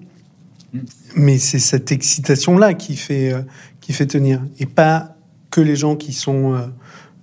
[0.73, 0.79] Mm.
[1.17, 3.43] Mais c'est cette excitation-là qui fait, euh,
[3.81, 4.41] qui fait tenir.
[4.59, 5.17] Et pas
[5.51, 6.67] que les gens qui sont euh,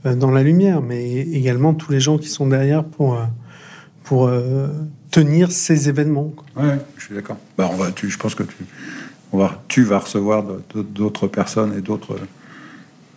[0.03, 3.25] dans la lumière, mais également tous les gens qui sont derrière pour, euh,
[4.03, 4.67] pour euh,
[5.11, 6.33] tenir ces événements.
[6.55, 7.37] Ouais, je suis d'accord.
[7.57, 7.69] Bah,
[8.01, 8.55] je pense que tu,
[9.31, 10.43] on va, tu vas recevoir
[10.73, 12.17] d'autres personnes et d'autres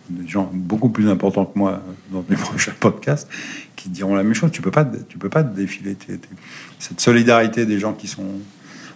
[0.09, 3.27] des gens beaucoup plus importants que moi euh, dans les prochains podcasts
[3.75, 4.51] qui diront la même chose.
[4.51, 5.97] Tu peux peux pas te défiler.
[6.79, 8.23] Cette solidarité des gens qui sont,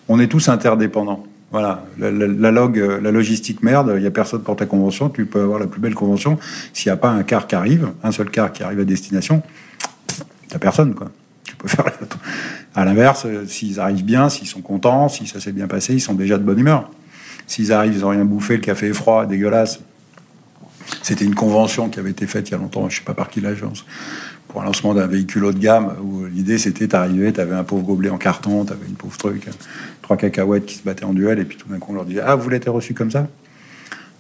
[0.08, 1.26] on est tous interdépendants.
[1.52, 3.94] Voilà, euh, la logistique merde.
[3.98, 5.10] Il y a personne pour ta convention.
[5.10, 6.38] Tu peux avoir la plus belle convention.
[6.74, 9.42] S'il n'y a pas un car qui arrive, un seul car qui arrive à destination,
[10.48, 11.10] t'as personne quoi.
[11.44, 11.86] Tu peux faire.
[12.76, 16.02] À l'inverse, euh, s'ils arrivent bien, s'ils sont contents, si ça s'est bien passé, ils
[16.02, 16.90] sont déjà de bonne humeur.
[17.48, 19.80] S'ils arrivent, ils ont rien bouffé, le café est froid, dégueulasse.
[21.02, 23.30] C'était une convention qui avait été faite il y a longtemps, je sais pas par
[23.30, 23.86] qui l'agence,
[24.50, 27.84] pour un lancement d'un véhicule haut de gamme, où l'idée c'était t'arrivais, t'avais un pauvre
[27.84, 29.52] gobelet en carton, t'avais une pauvre truc, euh,
[30.02, 32.22] trois cacahuètes qui se battaient en duel, et puis tout d'un coup on leur disait
[32.26, 33.28] Ah, vous voulez être reçu comme ça?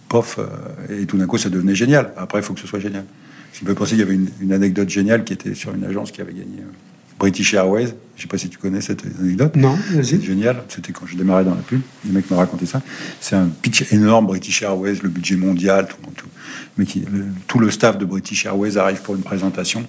[0.08, 2.14] Pof, euh, et tout d'un coup ça devenait génial.
[2.18, 3.06] Après, il faut que ce soit génial.
[3.54, 6.12] Je me penser qu'il y avait une, une anecdote géniale qui était sur une agence
[6.12, 6.72] qui avait gagné euh,
[7.18, 7.94] British Airways.
[8.16, 9.56] Je sais pas si tu connais cette anecdote.
[9.56, 10.64] Non, C'est génial.
[10.68, 11.82] C'était quand je démarrais dans la pub.
[12.06, 12.82] Les mecs me racontaient ça.
[13.20, 16.28] C'est un pitch énorme, British Airways, le budget mondial, tout, tout.
[16.78, 19.86] Mais qui, le- tout le staff de British Airways arrive pour une présentation.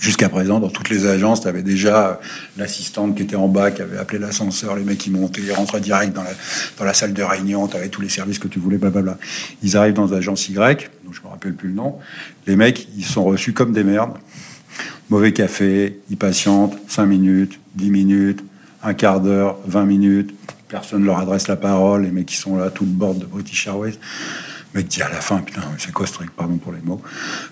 [0.00, 2.20] Jusqu'à présent, dans toutes les agences, tu avais déjà
[2.56, 5.80] l'assistante qui était en bas, qui avait appelé l'ascenseur, les mecs qui montaient, ils rentraient
[5.80, 9.18] direct dans la, salle de réunion, tu avais tous les services que tu voulais, blablabla.
[9.62, 11.98] Ils arrivent dans l'agence Y, dont je me rappelle plus le nom.
[12.46, 14.14] Les mecs, ils sont reçus comme des merdes.
[15.10, 18.44] Mauvais café, ils patientent 5 minutes, 10 minutes,
[18.82, 20.34] un quart d'heure, 20 minutes.
[20.68, 22.02] Personne leur adresse la parole.
[22.02, 23.94] Les mecs qui sont là, tout le bord de British Airways.
[24.74, 27.00] Mec dit à la fin, putain, c'est quoi ce truc Pardon pour les mots.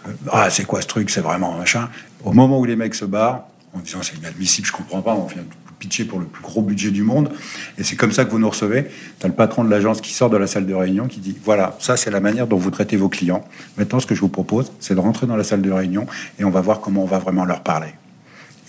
[0.08, 1.88] Euh, ah, c'est quoi ce truc C'est vraiment machin.
[2.24, 5.26] Au moment où les mecs se barrent, en disant c'est inadmissible, je comprends pas, on
[5.26, 5.48] vient de
[5.78, 7.32] pitcher pour le plus gros budget du monde,
[7.76, 8.86] et c'est comme ça que vous nous recevez.
[9.18, 11.36] Tu as le patron de l'agence qui sort de la salle de réunion qui dit
[11.44, 13.44] voilà, ça c'est la manière dont vous traitez vos clients.
[13.76, 16.06] Maintenant, ce que je vous propose, c'est de rentrer dans la salle de réunion
[16.38, 17.94] et on va voir comment on va vraiment leur parler.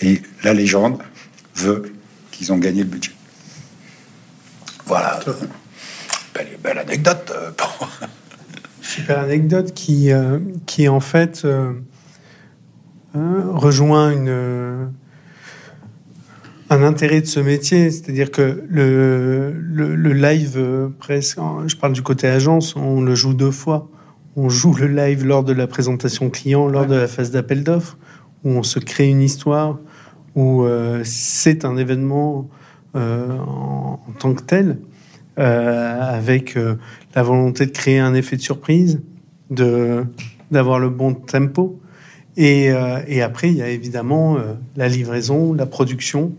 [0.01, 0.99] Et la légende
[1.55, 1.93] veut
[2.31, 3.11] qu'ils ont gagné le budget.
[4.85, 5.19] Voilà.
[6.33, 7.31] Belle, belle anecdote.
[7.35, 7.51] euh,
[8.83, 10.39] Super anecdote qui, euh,
[10.89, 11.71] en fait euh,
[13.15, 14.13] euh, rejoint
[16.69, 17.91] un intérêt de ce métier.
[17.91, 23.89] C'est-à-dire que le, live, presque, je parle du côté agence, on le joue deux fois.
[24.35, 27.97] On joue le live lors de la présentation client, lors de la phase d'appel d'offres,
[28.43, 29.79] où on se crée une histoire,
[30.35, 30.65] où
[31.05, 32.49] c'est un événement
[32.95, 34.79] en, tant que tel,
[35.37, 36.75] avec euh,
[37.15, 39.01] la volonté de créer un effet de surprise,
[39.49, 40.05] de
[40.51, 41.79] d'avoir le bon tempo.
[42.37, 46.33] Et, euh, et après, il y a évidemment euh, la livraison, la production,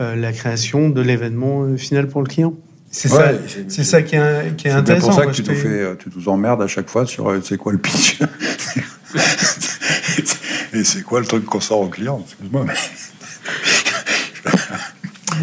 [0.00, 2.54] euh, la création de l'événement euh, final pour le client.
[2.90, 5.06] C'est ça, Ouais, c'est- c'est ça qui est, qui est C'est intéressant.
[5.08, 7.40] pour ça que tu nous fais, euh, tu nous emmerdes à chaque fois sur euh,
[7.42, 8.18] c'est quoi le pitch
[10.74, 12.20] et c'est quoi le truc qu'on sort au client?
[12.24, 12.74] Excuse-moi, mais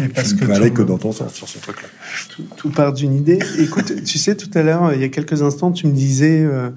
[0.00, 1.88] Et je parce ne que tout- que dans ton sens sur ce truc-là.
[2.34, 3.38] tout, tout part d'une idée.
[3.58, 6.70] Écoute, tu sais, tout à l'heure, il y a quelques instants, tu me disais euh,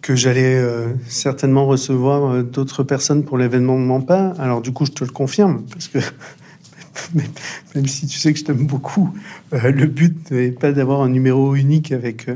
[0.00, 4.34] que j'allais euh, certainement recevoir euh, d'autres personnes pour l'événement de Mampa.
[4.38, 5.98] Alors du coup, je te le confirme, parce que
[7.74, 9.10] même- si tu sais que je t'aime beaucoup,
[9.52, 12.26] le but n'est pas d'avoir un numéro unique avec,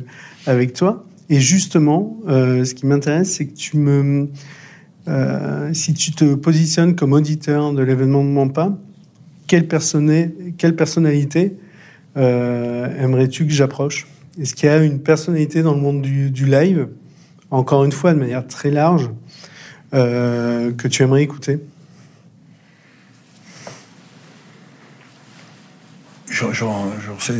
[0.47, 1.05] avec toi.
[1.29, 4.29] Et justement, ce qui m'intéresse, c'est que tu me...
[5.73, 8.79] si tu te positionnes comme auditeur de l'événement de Mampa,
[9.47, 11.57] quelle, personnalité
[12.17, 14.07] euh, aimerais-tu que j'approche?
[14.41, 16.89] Est-ce qu'il y a une personnalité dans le monde du, live,
[17.51, 19.11] encore une fois de manière très large,
[19.93, 21.59] que tu aimerais écouter?
[26.31, 26.53] J'en
[27.19, 27.33] sais,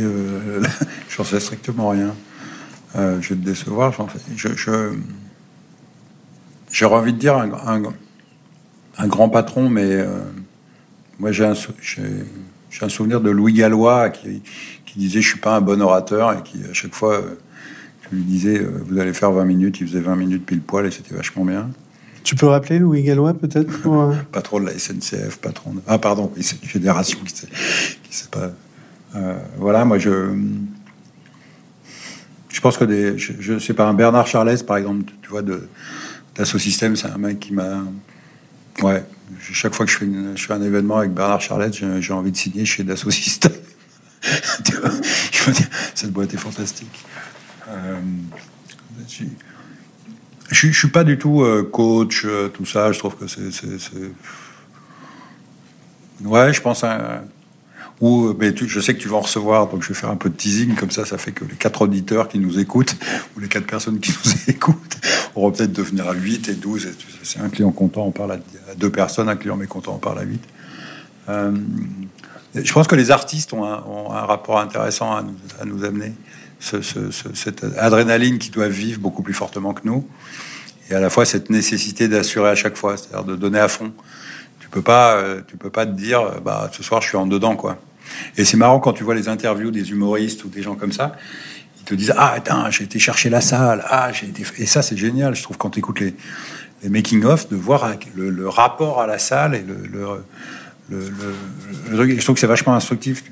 [1.23, 2.15] sais, strictement rien.
[2.95, 3.93] je vais te décevoir.
[4.35, 4.93] Je,
[6.71, 10.03] j'aurais envie de dire un, grand patron, mais
[11.19, 11.55] moi j'ai un,
[12.89, 14.41] souvenir de Louis Gallois qui,
[14.85, 17.21] qui, disait je suis pas un bon orateur et qui à chaque fois
[18.01, 20.91] tu lui disais vous allez faire 20 minutes, il faisait 20 minutes pile poil et
[20.91, 21.69] c'était vachement bien.
[22.23, 24.13] Tu peux rappeler Louis Gallois peut-être pour...
[24.33, 25.79] Patron de la SNCF, patron de...
[25.87, 27.47] Ah pardon, c'est une génération qui sait,
[28.03, 28.51] qui sait pas...
[29.15, 30.35] Euh, voilà, moi je...
[32.49, 33.17] Je pense que des...
[33.17, 35.69] Je, sais pas, un Bernard Charles par exemple, tu vois, de
[36.43, 37.83] Système, c'est un mec qui m'a...
[38.83, 39.03] Ouais,
[39.39, 42.83] chaque fois que je fais, un événement avec Bernard Charlette, j'ai envie de signer chez
[42.83, 43.51] Dassault Systèmes.
[45.95, 47.05] cette boîte est fantastique.
[47.69, 47.99] Euh,
[50.49, 52.91] je, ne suis pas du tout euh, coach, euh, tout ça.
[52.91, 53.49] Je trouve que c'est,
[56.23, 57.23] ouais, je pense à
[57.99, 60.29] ou mais je sais que tu vas en recevoir, donc je vais faire un peu
[60.29, 61.05] de teasing comme ça.
[61.05, 62.95] Ça fait que les quatre auditeurs qui nous écoutent
[63.35, 64.97] ou les quatre personnes qui nous écoutent
[65.37, 66.87] auront peut-être devenir à 8 et 12.
[67.23, 68.39] C'est un client content, on parle à
[68.75, 70.41] deux personnes, un client mécontent, on parle à 8.
[71.29, 71.51] Euh,
[72.55, 75.23] je pense que les artistes ont un, rapport intéressant à
[75.65, 76.13] nous, amener.
[76.59, 76.81] Ce,
[77.35, 80.07] cette adrénaline qui doit vivre beaucoup plus fortement que nous
[80.89, 83.91] et à la fois cette nécessité d'assurer à chaque fois, c'est-à-dire de donner à fond.
[84.59, 87.17] Tu peux pas, euh, tu peux pas te dire, euh, bah ce soir je suis
[87.17, 87.77] en dedans quoi.
[88.37, 91.13] Et c'est marrant quand tu vois les interviews des humoristes ou des gens comme ça,
[91.87, 94.97] te disent ah attends j'ai été chercher la salle, ah j'ai été et ça c'est
[94.97, 96.15] génial je trouve quand tu écoutes les,
[96.83, 100.23] les making of de voir le, rapport à la salle et le, le
[100.89, 101.11] le,
[101.91, 103.23] je trouve que c'est vachement instructif.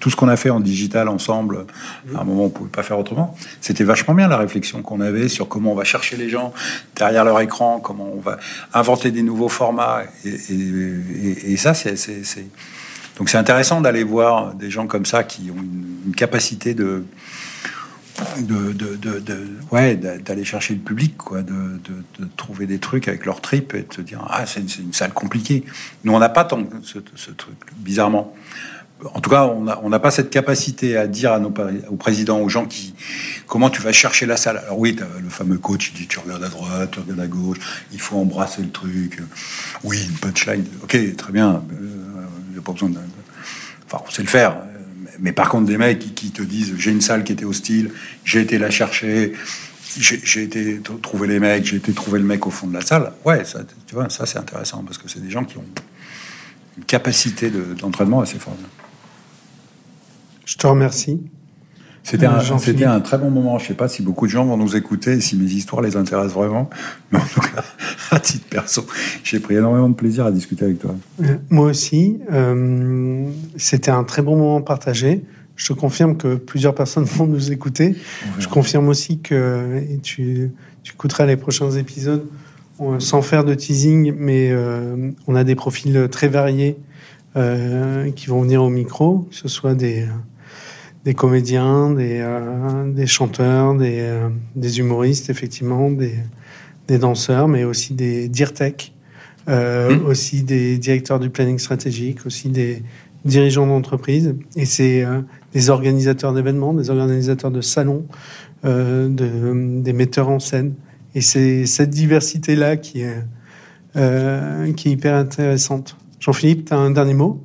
[0.00, 1.66] Tout ce qu'on a fait en digital ensemble,
[2.14, 3.36] à un moment, on pouvait pas faire autrement.
[3.60, 6.52] C'était vachement bien la réflexion qu'on avait sur comment on va chercher les gens
[6.96, 8.38] derrière leur écran, comment on va
[8.72, 10.02] inventer des nouveaux formats.
[10.24, 11.94] Et, ça, c'est.
[13.16, 15.62] Donc c'est intéressant d'aller voir des gens comme ça qui ont
[16.06, 17.04] une capacité de,
[18.38, 23.26] de, de, de, ouais, d'aller chercher le public, quoi, de, de, trouver des trucs avec
[23.26, 25.64] leur trip et de se dire ah c'est une, salle compliquée.
[26.04, 28.34] Nous on n'a pas tant ce, ce, truc, bizarrement.
[29.12, 31.52] En tout cas, on n'a pas cette capacité à dire à nos,
[31.90, 32.94] aux présidents, aux gens qui
[33.46, 34.58] comment tu vas chercher la salle.
[34.58, 37.58] Alors oui, le fameux coach il dit tu regardes à droite, tu regardes à gauche,
[37.92, 39.20] il faut embrasser le truc.
[39.82, 40.64] Oui, une punchline.
[40.82, 41.62] Ok, très bien.
[41.80, 42.98] Il n'y a pas besoin de.
[43.86, 44.56] Enfin, on sait le faire
[45.20, 47.92] mais par contre, des mecs qui, te disent j'ai une salle qui était hostile,
[48.24, 49.32] j'ai été la chercher,
[49.98, 53.12] j'ai été trouver les mecs, j'ai été trouver le mec au fond de la salle.
[53.24, 55.64] Ouais, ça, tu vois, ça c'est intéressant parce que c'est des gens qui ont
[56.76, 58.58] une capacité d'entraînement assez forte.
[60.44, 61.20] Je te remercie.
[62.04, 63.58] C'était un, c'était un très bon moment.
[63.58, 65.96] Je sais pas si beaucoup de gens vont nous écouter et si mes histoires les
[65.96, 66.68] intéressent vraiment.
[67.10, 67.64] Mais en tout cas,
[68.10, 68.86] à titre perso,
[69.24, 70.94] j'ai pris énormément de plaisir à discuter avec toi.
[71.22, 72.18] Euh, moi aussi.
[72.30, 73.26] Euh,
[73.56, 75.24] c'était un très bon moment partagé.
[75.56, 77.96] Je te confirme que plusieurs personnes vont nous écouter.
[78.38, 80.52] Je confirme aussi que et tu,
[80.82, 82.26] tu écouteras les prochains épisodes
[82.98, 86.76] sans faire de teasing, mais euh, on a des profils très variés
[88.14, 90.06] qui vont venir au micro, que ce soit des
[91.04, 96.14] des comédiens, des, euh, des chanteurs, des, euh, des, humoristes, effectivement, des,
[96.88, 98.94] des, danseurs, mais aussi des dirtech,
[99.48, 100.06] euh, mmh.
[100.06, 102.82] aussi des directeurs du planning stratégique, aussi des
[103.26, 104.34] dirigeants d'entreprise.
[104.56, 105.20] Et c'est euh,
[105.52, 108.06] des organisateurs d'événements, des organisateurs de salons,
[108.64, 110.74] euh, de, des metteurs en scène.
[111.14, 113.22] Et c'est cette diversité-là qui est,
[114.74, 115.96] qui est hyper intéressante.
[116.18, 117.40] Jean-Philippe, tu as un dernier mot?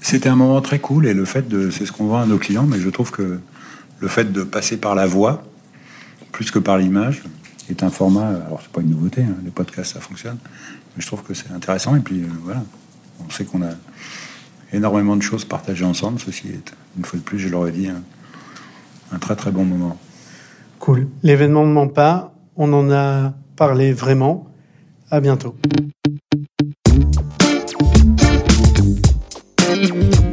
[0.00, 2.38] C'était un moment très cool et le fait de, c'est ce qu'on voit à nos
[2.38, 3.40] clients, mais je trouve que
[3.98, 5.42] le fait de passer par la voix,
[6.32, 7.22] plus que par l'image,
[7.70, 10.38] est un format, alors c'est pas une nouveauté, hein, les podcasts ça fonctionne,
[10.96, 12.62] mais je trouve que c'est intéressant et puis euh, voilà,
[13.26, 13.70] on sait qu'on a
[14.72, 19.18] énormément de choses partagées ensemble, ceci est, une fois de plus, je l'aurais dit, un,
[19.18, 19.98] très très bon moment.
[20.78, 21.08] Cool.
[21.22, 24.46] L'événement ne ment pas, on en a parlé vraiment.
[25.08, 25.54] À bientôt.
[29.76, 30.25] Mm-hmm.